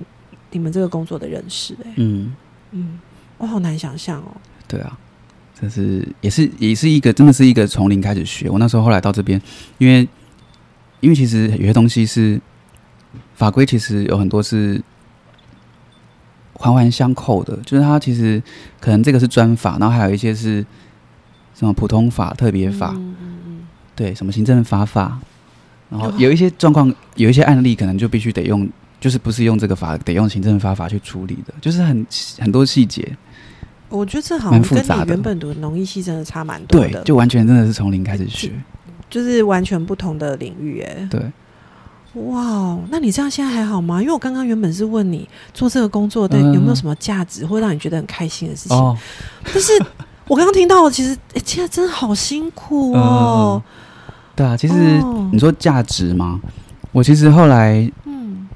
[0.51, 1.75] 你们这个工作的认识。
[1.85, 2.35] 哎，嗯，
[2.73, 3.01] 嗯，
[3.39, 4.37] 我好难想象哦。
[4.69, 4.99] 对啊，
[5.63, 8.51] 这是也是也是一个真的是一个从零开始学。
[8.51, 9.41] 我那时候后来到这边，
[9.79, 10.09] 因为
[10.99, 12.41] 因为其实有些东西是
[13.37, 14.83] 法规，其实有很多是
[16.55, 18.43] 环环相扣的，就是它其实
[18.81, 20.67] 可能这个是专法，然后还有一些是
[21.55, 23.61] 什么普通法、特别法，嗯嗯嗯，
[23.95, 25.21] 对，什么行政法法，
[25.89, 28.69] 然后哦有一些状况，有一些案例可能就必须得用。
[29.03, 32.07] 就是不是用这个法，得用行政法法去处理的，就是很
[32.39, 33.17] 很多细节，
[33.93, 38.51] 我觉得这好像跟你原本读的农艺系真的差蛮多的，，对就完全真的是从零开始学，
[39.11, 40.81] 就是完全不同的领域。
[40.81, 41.21] 哎，对。
[42.15, 43.99] 哇哦，那你这样现在还好吗？
[43.99, 48.77] 因为我刚刚原本是问你做这个工作对嗯有没有什么价值，或让你觉得很开心的事情。
[48.77, 48.95] 哦，
[49.45, 49.73] 但是
[50.29, 53.63] 我刚刚听到，其实哎，现在真的好辛苦哦。
[54.37, 56.39] 对啊，其实哦你说价值吗？
[56.93, 58.47] 我其实后来，嗯，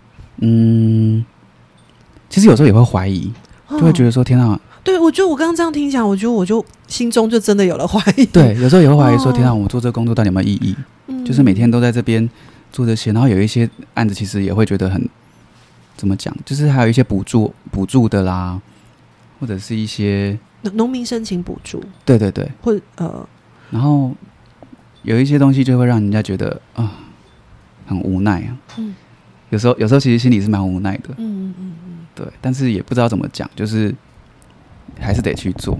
[0.42, 1.24] 嗯，
[2.28, 3.32] 其实有时候也会怀疑，
[3.70, 8.24] 就会觉得，得说，天啊，对我觉得我刚刚这样听讲，我觉得我就心中就真的有了怀疑。
[8.26, 10.76] 对，有时候也会怀疑说，哦天啊，我做这个工作到底有没有意义？
[11.08, 12.28] 嗯，就是每天都在这边
[12.70, 15.06] 做这些，然后有一些案子其实也会觉得很，
[15.96, 16.34] 怎么讲？
[16.44, 18.60] 就是还有一些补助补助的啦，
[19.40, 23.28] 或者是一些，农农民申请补助，对对对，或呃，
[23.70, 24.12] 然后
[25.02, 26.92] 有一些东西就会让人家觉得啊，
[27.86, 28.56] 很无奈啊。
[28.78, 28.94] 嗯
[29.50, 31.10] 有时候有时候其实心里是蛮无奈的。
[31.18, 33.94] 嗯嗯嗯对，但是也不知道怎么讲，就是
[35.00, 35.78] 还是得去做。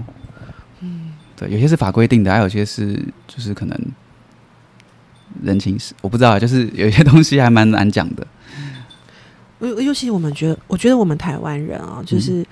[0.81, 2.93] 嗯，对，有些是法规定的，还有些是
[3.27, 3.79] 就是可能
[5.43, 8.25] 人情世，我不知道啊，就是有一些东西还蛮难讲的。
[9.59, 12.45] 尤尤其我们觉得，我觉得我们台湾人啊，就是、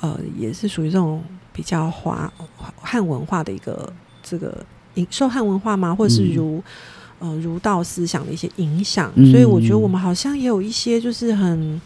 [0.00, 1.22] 呃，也是属于这种
[1.52, 2.32] 比较华
[2.80, 4.64] 汉文化的一个这个
[4.94, 5.94] 影受汉文化吗？
[5.94, 6.64] 或者是嗯儒、
[7.18, 11.78] 呃儒道思想的一些影响，嗯所以我觉得我们好像也有一些就是很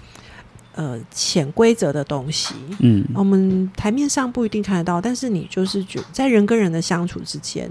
[0.77, 2.55] 呃潜规则的东西。
[2.79, 3.05] 嗯。
[3.13, 7.69] 我们台面上不一定看得到，但是你就是觉在人跟人的相处之间，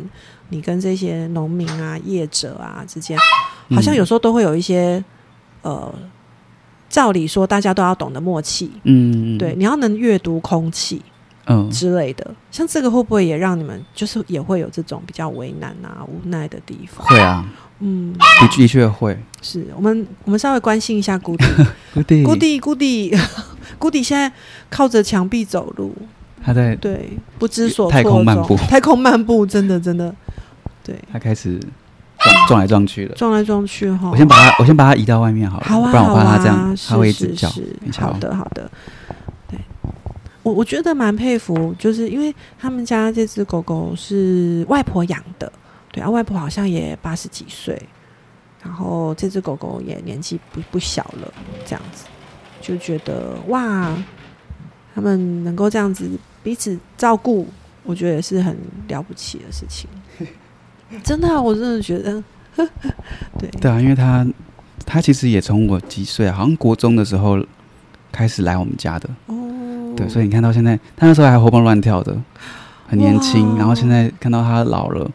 [0.49, 3.17] 你跟这些农民啊、业者啊之间，
[3.69, 5.01] 好像有时候都会有一些
[5.61, 5.93] 呃，
[6.89, 9.37] 照理说大家都要懂得默契，嗯。
[9.37, 11.01] 对，你要能阅读空气
[11.47, 12.33] 嗯之类的。
[12.51, 17.05] 像这个会不会也让你们就是也会有这种比较为难啊、无奈的地方？
[17.07, 17.45] 会啊，
[17.79, 19.17] 嗯，的的确会。
[19.41, 21.45] 是我们我们稍微关心一下谷底，
[21.93, 23.17] 谷 底谷底，谷底，
[23.77, 24.31] 谷底现在
[24.69, 25.93] 靠着墙壁走路，
[26.43, 30.13] 他在对，不知所措太空漫步太空漫步，真的真的，
[30.83, 31.59] 对，他开始
[32.19, 33.13] 撞撞来撞去了。
[33.13, 34.09] 撞来撞去哈。
[34.09, 37.47] 我先把他，我先把他移到外面好了，好啊，不然我怕他这样，他会一是直叫。
[37.99, 38.71] 好的，好的。
[40.45, 45.51] 对，我我觉得蛮佩服，就是因为他们家这只狗狗是外婆养的，
[45.91, 47.81] 对啊，外婆好像也八十几岁，
[48.63, 51.33] 然后这只狗狗也年纪不不小了，
[51.65, 52.05] 这样子
[52.61, 53.95] 就觉得哇，
[54.93, 56.09] 他们能够这样子
[56.43, 57.47] 彼此照顾，
[57.83, 59.89] 我觉得也是很了不起的事情。
[61.03, 62.23] 真的啊、我真的觉得，
[63.39, 64.25] 对，对啊，因为他
[64.85, 67.43] 他其实也从我几岁啊，好像国中的时候
[68.11, 69.09] 开始来我们家的。
[69.25, 69.44] 哦，
[69.95, 72.15] 对，所以你看到现在，他那时候还活蹦乱跳的，
[72.87, 73.57] 很年轻。
[73.57, 75.09] 然后现在看到他老了，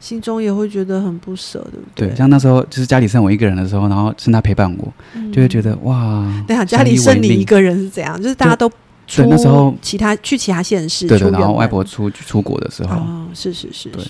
[0.00, 2.08] 心中也会觉得很不舍，对不对？
[2.08, 5.32] 对，像那时候就是家里剩我一个人的时候，然后剩他陪伴我，嗯。
[5.32, 8.20] 就会觉得哇，等一下家里剩你一个人是怎样？
[8.20, 8.68] 就是大家都
[9.06, 14.04] 出对那时候其他去其他县市，对对，然后外婆出出国的时候，哦，是是是对，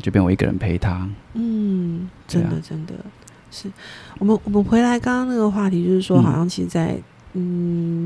[0.00, 1.08] 就变我一个人陪他。
[1.34, 2.50] 嗯，真对啊。
[2.54, 2.92] 的真的
[3.50, 3.70] 是。
[4.18, 6.22] 我们我们回来刚刚那个话题，就是说，嗯。
[6.22, 7.02] 好像其实在嗯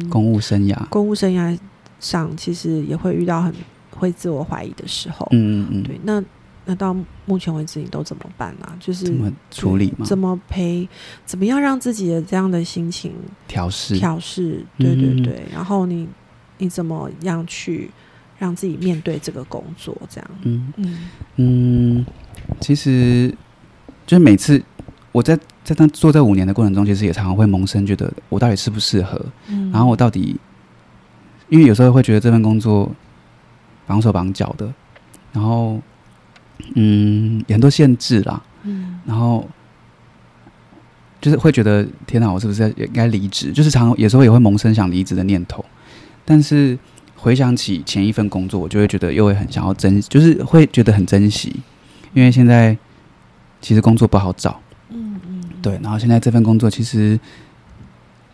[0.08, 1.58] 公务生涯，公务生涯
[1.98, 3.54] 上，其实也会遇到很
[3.90, 5.26] 会自我怀疑的时候。
[5.32, 6.22] 嗯嗯嗯，对，那
[6.66, 6.94] 那到
[7.26, 8.76] 目前为止，你都怎么办啊？
[8.78, 10.06] 就是怎么处理吗？
[10.06, 10.88] 怎么陪？
[11.24, 13.12] 怎么样让自己的这样的心情
[13.48, 13.98] 调试？
[13.98, 15.42] 调试，对对嗯对。
[15.52, 16.06] 然后你
[16.58, 17.90] 你怎么样去
[18.38, 19.96] 让自己面对这个工作？
[20.08, 20.98] 这样，嗯嗯
[21.36, 22.06] 嗯，
[22.60, 23.34] 其实
[24.06, 24.62] 就是每次
[25.12, 29.70] 我在在当做这五年的过程中，其实也常常会萌生觉得我到底适不适合，嗯。
[29.70, 30.36] 然后我到底，
[31.48, 32.90] 因为有时候会觉得这份工作
[33.86, 34.72] 绑手绑脚的，
[35.32, 35.80] 然后
[36.74, 39.00] 嗯，有很多限制啦，嗯。
[39.04, 39.48] 然后
[41.20, 43.52] 就是会觉得天哪，我是不是也应该离职？
[43.52, 45.64] 就是常有时候也会萌生想离职的念头，
[46.24, 46.78] 但是
[47.16, 51.54] 回想起前一份工作，我就会觉得又会很想要珍，就是会觉得很珍惜，
[52.14, 52.76] 因为现在
[53.60, 54.58] 其实工作不好找，
[55.62, 57.18] 对，然后现在这份工作其实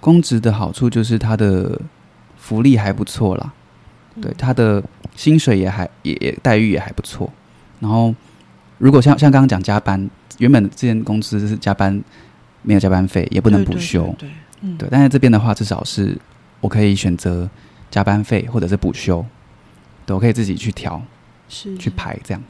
[0.00, 1.80] 公职的好处就是它的
[2.36, 3.52] 福利还不错啦，
[4.20, 4.82] 对，它的
[5.14, 7.30] 薪水也还也也待遇也还不错。
[7.80, 8.14] 然后
[8.78, 10.08] 如果像像刚刚讲加班，
[10.38, 12.02] 原本之前公司是加班
[12.62, 14.76] 没有加班费，也不能补休，对，对，对嗯。
[14.78, 16.16] 对，但是这边的话至少是
[16.60, 17.48] 我可以选择
[17.90, 19.24] 加班费或者是补休，
[20.04, 21.02] 对我可以自己去调
[21.48, 21.76] 是。
[21.76, 22.42] 去排这样，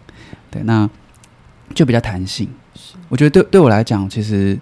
[0.51, 0.89] 对，那
[1.75, 2.49] 就比较弹性。
[2.75, 2.95] 是。
[3.09, 4.59] 我觉得对对我来讲，其实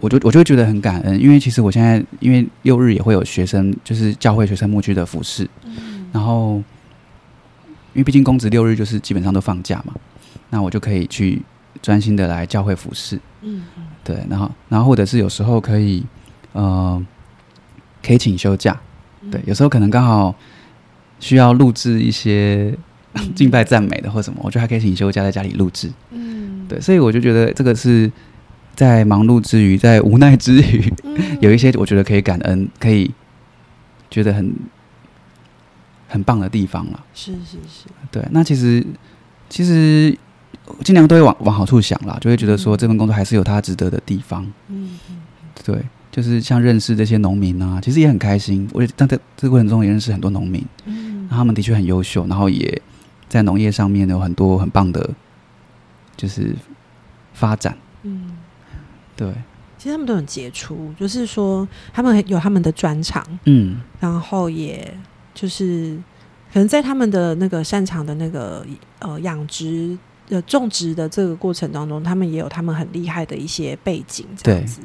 [0.00, 6.06] 我就我就会觉得很感恩，因为其实我现在因为六日也会有学生，就是教会学生牧区的服饰，嗯。
[6.12, 6.56] 然后
[7.94, 9.92] 因为毕竟公职六日就是基本上都放假嘛，
[10.50, 11.42] 那我就可以去
[11.82, 13.84] 专心的来教会服饰，嗯嗯。
[14.04, 16.04] 对，然后然后或者是有时候可以
[16.52, 17.04] 呃
[18.02, 18.78] 可以请休假，
[19.22, 19.30] 嗯。
[19.30, 20.34] 对，有时候可能刚好
[21.18, 22.78] 需要录制一些嗯
[23.34, 25.90] 敬拜赞美的或什么，我觉得还可以请休假在家里录制。
[26.10, 28.10] 嗯对，所以我就觉得这个是
[28.74, 33.10] 在忙碌之余，在无奈之余，嗯有一些我觉得可以感恩，可以
[34.10, 34.54] 觉得很
[36.06, 37.04] 很棒的地方了。
[37.14, 38.84] 是是是，对，那其实
[39.48, 40.16] 其实
[40.84, 44.44] 尽量都会往往好处想啦，就会觉得说嗯这份工作还是有它值得的地方。
[44.68, 45.16] 嗯嗯
[45.64, 45.76] 对，
[46.12, 48.68] 就是像认识这些农民啊，其实也很开心。
[48.72, 52.80] 我也在这这个过程中也认识很多农民，嗯他们的确很优秀，然后也
[53.28, 55.10] 在农业上面有很多很棒的，
[56.16, 56.54] 就是
[57.34, 57.76] 发展。
[58.02, 58.36] 嗯。
[59.16, 59.28] 对，
[59.76, 64.96] 其实他们都很杰出，就是说他们有他们的专长，嗯然后也
[65.34, 65.98] 就是
[66.52, 68.64] 可能在他们的那个擅长的那个
[69.00, 69.98] 呃养殖
[70.28, 74.80] 呃种植的这个过程当中，他们也有他们很厉害的一些背景，这样子。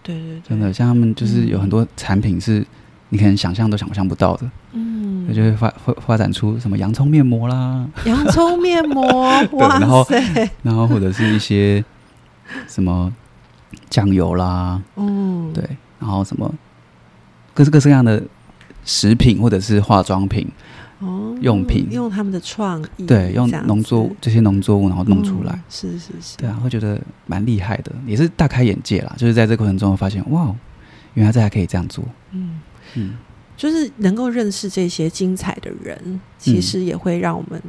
[0.00, 2.64] 对对对，真的，像他们就是有很多产品是
[3.12, 9.02] 你可能想象都想象不到的，嗯那、就会发会发展出什么洋葱面膜啦，洋葱面膜，
[9.52, 11.84] 哇然后塞，然后或者是一些
[12.66, 13.12] 什么
[13.90, 15.62] 酱油啦，嗯，对，
[16.00, 16.50] 然后什么
[17.52, 18.22] 各式各式各样的
[18.86, 20.50] 食品或者是化妆品，
[21.00, 29.14] 哦，用品用他们的创意，对，用农作物这些农作物然后弄出来，嗯是是是，对啊，会觉得蛮厉害的，也是大开眼界啦。
[29.18, 30.50] 就是在这过程中发现，哇，
[31.12, 32.02] 原来这还可以这样做，
[32.32, 32.58] 嗯，
[32.94, 33.14] 嗯，
[33.56, 37.60] 就是能够认识这些精彩的人，其实也会让我们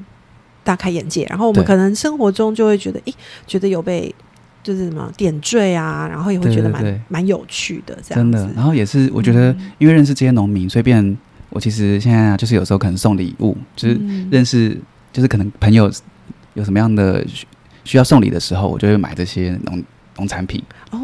[0.63, 1.26] 大开眼界。
[1.30, 3.13] 然后我们可能生活中就会觉得，诶，
[3.45, 4.13] 觉得有被
[4.61, 8.32] 就是什么点缀啊，然后也会觉得蛮蛮有趣的这样真。
[8.32, 8.53] 的。
[8.55, 11.17] 然后也是我觉得，嗯因为认识这些农民，所以变
[11.49, 14.78] 我其实现在啊，就是有时候可能送礼物，就是嗯认识，
[15.11, 15.91] 就是可能朋友
[16.53, 17.45] 有什么样的需
[17.84, 19.84] 需要送礼的时候，我就会买这些农
[20.17, 20.99] 农产品，哦，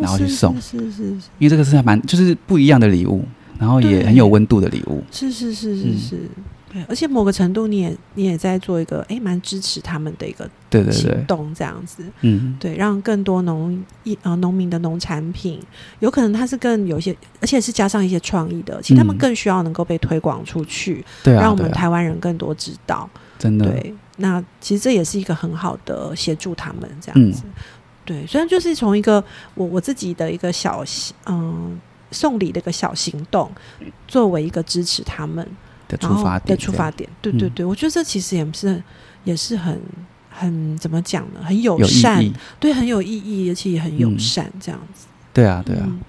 [0.00, 1.02] 然后去送是是是
[1.38, 3.24] 因为这个是还蛮就是不一样的礼物，
[3.62, 5.00] 然后也很有温度的礼物。
[5.12, 5.96] 是是是是嗯。
[5.96, 6.18] 是，
[6.72, 10.92] 对，而且某个程度你也你也在做一个哎蛮支持他们的一个行对对。
[10.92, 12.02] 行，动这样子。
[12.22, 15.60] 嗯，对，让更多农一呃农民的农产品，
[16.00, 19.18] 有可能它是更有一些，而且是加上一些创意的，其实他们嗯。
[19.18, 23.08] 更需要能够被推广出去，对啊，让我们台湾人更多知道。
[23.38, 27.44] 真的，对，那其实这也是一个很好的协助他们这嗯样子。
[28.04, 29.22] 对，虽然就是从一个
[29.54, 30.84] 我我自己的一个小
[31.26, 31.80] 嗯、
[32.12, 33.50] 送礼的一个小行动，
[34.06, 35.46] 作为一个支持他们
[35.88, 37.08] 的出发点，的出发点。
[37.20, 38.82] 对对对，我觉得这其实也是
[39.24, 39.80] 也是很
[40.30, 41.40] 很怎么讲呢？
[41.42, 42.24] 很友善。
[42.60, 45.06] 对，很有意义，而且也很友嗯善，这样子。
[45.32, 45.82] 对啊，对啊。
[45.84, 46.00] 嗯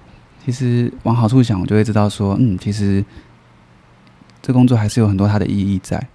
[0.45, 3.01] 其实往好处想，我就会知道说，嗯，其实
[4.41, 6.05] 这工作还是有很多它的意义在。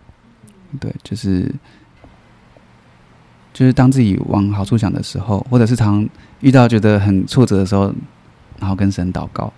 [0.78, 1.50] 对，就是
[3.54, 6.06] 就是当自己往好处想的时候，或者是常
[6.40, 7.90] 遇到觉得很挫折的时候，
[8.58, 9.50] 然后跟神祷告，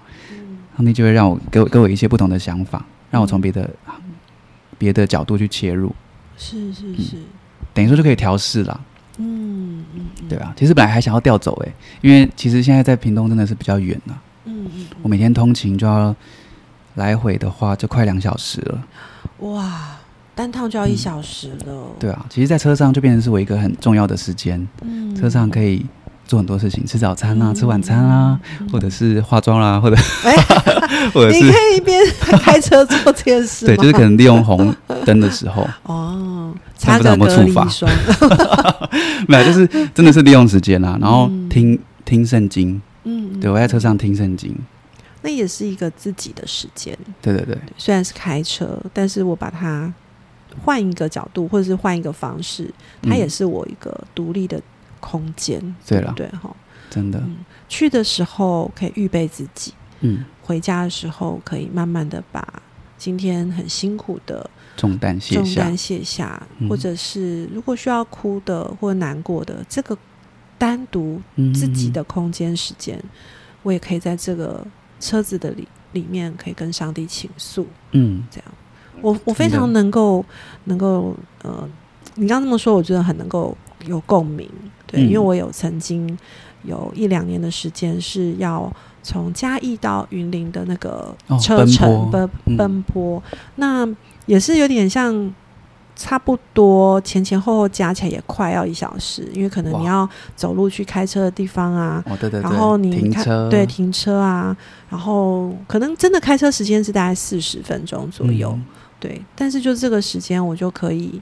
[0.81, 3.69] 上帝就会让我给我给我一些不同的想法，让我从别的
[4.79, 5.95] 别的角度去切入，
[6.39, 7.17] 是是是，
[7.75, 8.81] 等于说就可以调试了。
[9.19, 14.17] 嗯嗯嗯，对啊，其实本来还想要调走诶、因为其实现在在屏东真的是比较远啊，
[14.47, 16.17] 嗯嗯我每天通勤就要
[16.95, 18.83] 来回的话就快两小时了。
[19.41, 19.99] 嗯，哇，
[20.35, 21.89] 单趟就要一小时了。
[21.99, 25.85] 对啊，其实，在车上就变成是我一个很重要的时间，嗯，车上可以
[26.31, 27.55] 做很多事情，吃早餐啊，嗯。
[27.57, 28.69] 吃晚餐啊，嗯。
[28.69, 30.33] 或者是化妆啦、或者哎，
[31.13, 32.01] 或者是你可以一边
[32.41, 34.73] 开车做这件事对，就是可能利用红
[35.05, 37.69] 灯的时候，哦，擦这样不知道个隔离有没有触发。
[37.69, 37.91] 霜，
[39.27, 44.57] 没有，就是真的是利用时间啦、然后嗯听听圣经，嗯，对我在车上听圣经，
[45.23, 46.97] 那也是一个自己的时间。
[47.21, 49.93] 对对对，虽然是开车，但是我把它
[50.65, 52.73] 换一个角度，或者是换一个方式，
[53.03, 53.19] 它嗯。
[53.19, 54.61] 也是我一个独立的
[55.01, 55.75] 空间。
[55.87, 56.55] 对啦不对哈。
[56.91, 57.37] 真的，嗯，
[57.69, 62.63] 去的时候可以预备自己，嗯，回家的时候可以慢慢的把
[62.99, 69.97] 今天很辛苦的重担卸下重担，卸下，嗯或者是如果需要哭的或难过的，这个
[70.59, 73.01] 单独嗯自己，的空间时间，
[73.63, 74.67] 我也可以在这个
[74.99, 77.69] 车子的里里面可以跟上帝倾诉。
[77.93, 78.53] 嗯，这样
[79.01, 80.25] 我我非常能够
[80.65, 81.69] 能够呃，
[82.17, 84.51] 你刚刚这么说，我觉得很能够有共鸣。
[84.91, 86.19] 对，嗯因为我有曾经
[86.65, 88.71] 有一两年的时间是要
[89.03, 93.23] 从嘉义到云林的那个哦车程奔波奔波，
[93.57, 93.89] 那
[94.27, 95.35] 也是有点像。
[95.97, 104.57] 差不多前前后后加起来也快要一小时，因为可能你要走路去开车的地方啊，哦对对对，然后你看停车，对停车啊，
[104.89, 108.65] 然后可能真的开车时间是大概四十分钟左右，嗯。
[108.99, 111.21] 对，但是就这个时间，我就可以，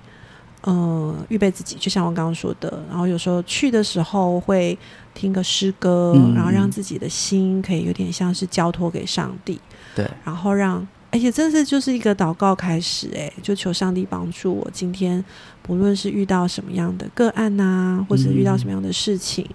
[0.63, 4.77] 呃，预备自己，就像我刚刚说的，然后有时候去的时候会
[5.15, 9.61] 听个诗歌，嗯然后让自己的心可以有点像是交托给上帝，
[9.95, 15.25] 对，然后让，而且真是就是一个祷告开始，哎，就求上帝帮助我今天，
[15.63, 19.47] 不论是遇到什么样的个案呐、或者遇到什么样的事情，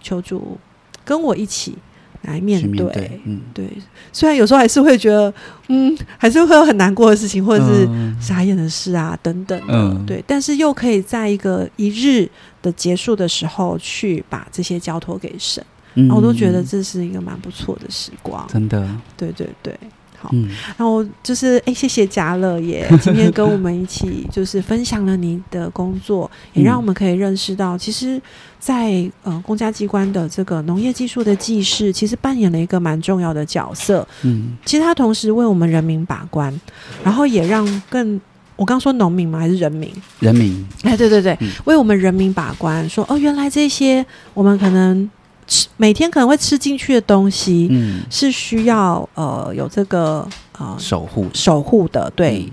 [0.00, 0.56] 求主
[1.04, 1.76] 跟我一起
[2.24, 2.70] 来面对。
[2.70, 3.68] 面对，嗯，对，
[4.12, 5.32] 虽然有时候还是会觉得，
[5.68, 8.16] 嗯，还是会有很难过的事情，或者是嗯。
[8.20, 10.04] 傻眼的事啊，等等的，嗯。
[10.06, 12.28] 对，但是又可以在一个一日
[12.62, 15.64] 的结束的时候，去把这些交托给神，
[15.94, 16.08] 嗯。
[16.10, 18.46] 我都觉得这是一个蛮不错的时光。
[18.48, 19.78] 真的，对对对，
[20.24, 20.48] 好，嗯，
[20.78, 28.20] 然后就是哎，谢谢嘉乐也 今天跟我们一起就是分享了你的工作，也让我们可以认识到，其实
[28.58, 34.06] 在，呃公家机关的这个农业技术的技师，其实扮演了一个蛮重要的角色。
[34.22, 36.58] 嗯，其实他同时为我们人民把关，
[37.04, 38.18] 然后也让更
[38.56, 39.38] 我刚说农民吗？
[39.38, 39.92] 还是人民？
[40.20, 45.10] 人民，哎，对对对，嗯为我们人民把关，说哦，原来这些我们可能
[45.46, 50.26] 吃每天可能会吃进去的东西，嗯，是需要呃有这个
[50.58, 52.44] 呃守护，守护的，对。
[52.46, 52.50] 嗯。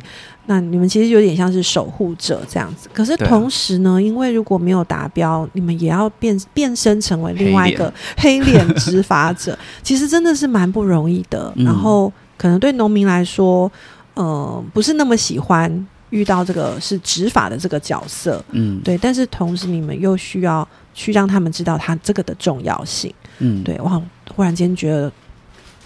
[0.48, 11.54] 那你们其实有点像是守护者这样子，可是同时呢，因为如果没有达标，你们也要变变身成为另外一个黑脸执法者， 其实真的是蛮不容易的。
[11.56, 11.64] 嗯。
[11.64, 13.72] 然后可能对农民来说，
[14.16, 18.98] 呃，不是那么喜欢遇到这个是执法的这个角色，嗯，对。
[18.98, 23.76] 但是同时，你们又需要去让他们知道他这个的重要性，嗯，对。
[23.80, 24.02] 哇，
[24.36, 25.12] 忽然间觉得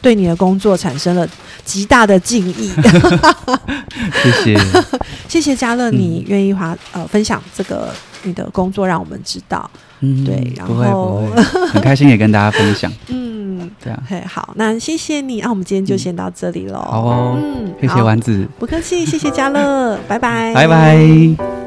[0.01, 1.28] 对你的工作产生了
[1.63, 2.71] 极大的敬意。
[4.21, 4.59] 谢谢，
[5.30, 9.69] 谢谢嘉乐，嗯你愿意花呃分享这个你的工作，让我们知道。
[10.01, 16.79] 嗯，对然不会后不会，很开心也跟大家分享， 嗯，对啊，嘿，好，那谢谢你，那、我们今天就先到这里喽。
[16.79, 21.64] 好哦嗯，谢谢丸子，不客气，谢谢嘉乐，拜拜，拜拜。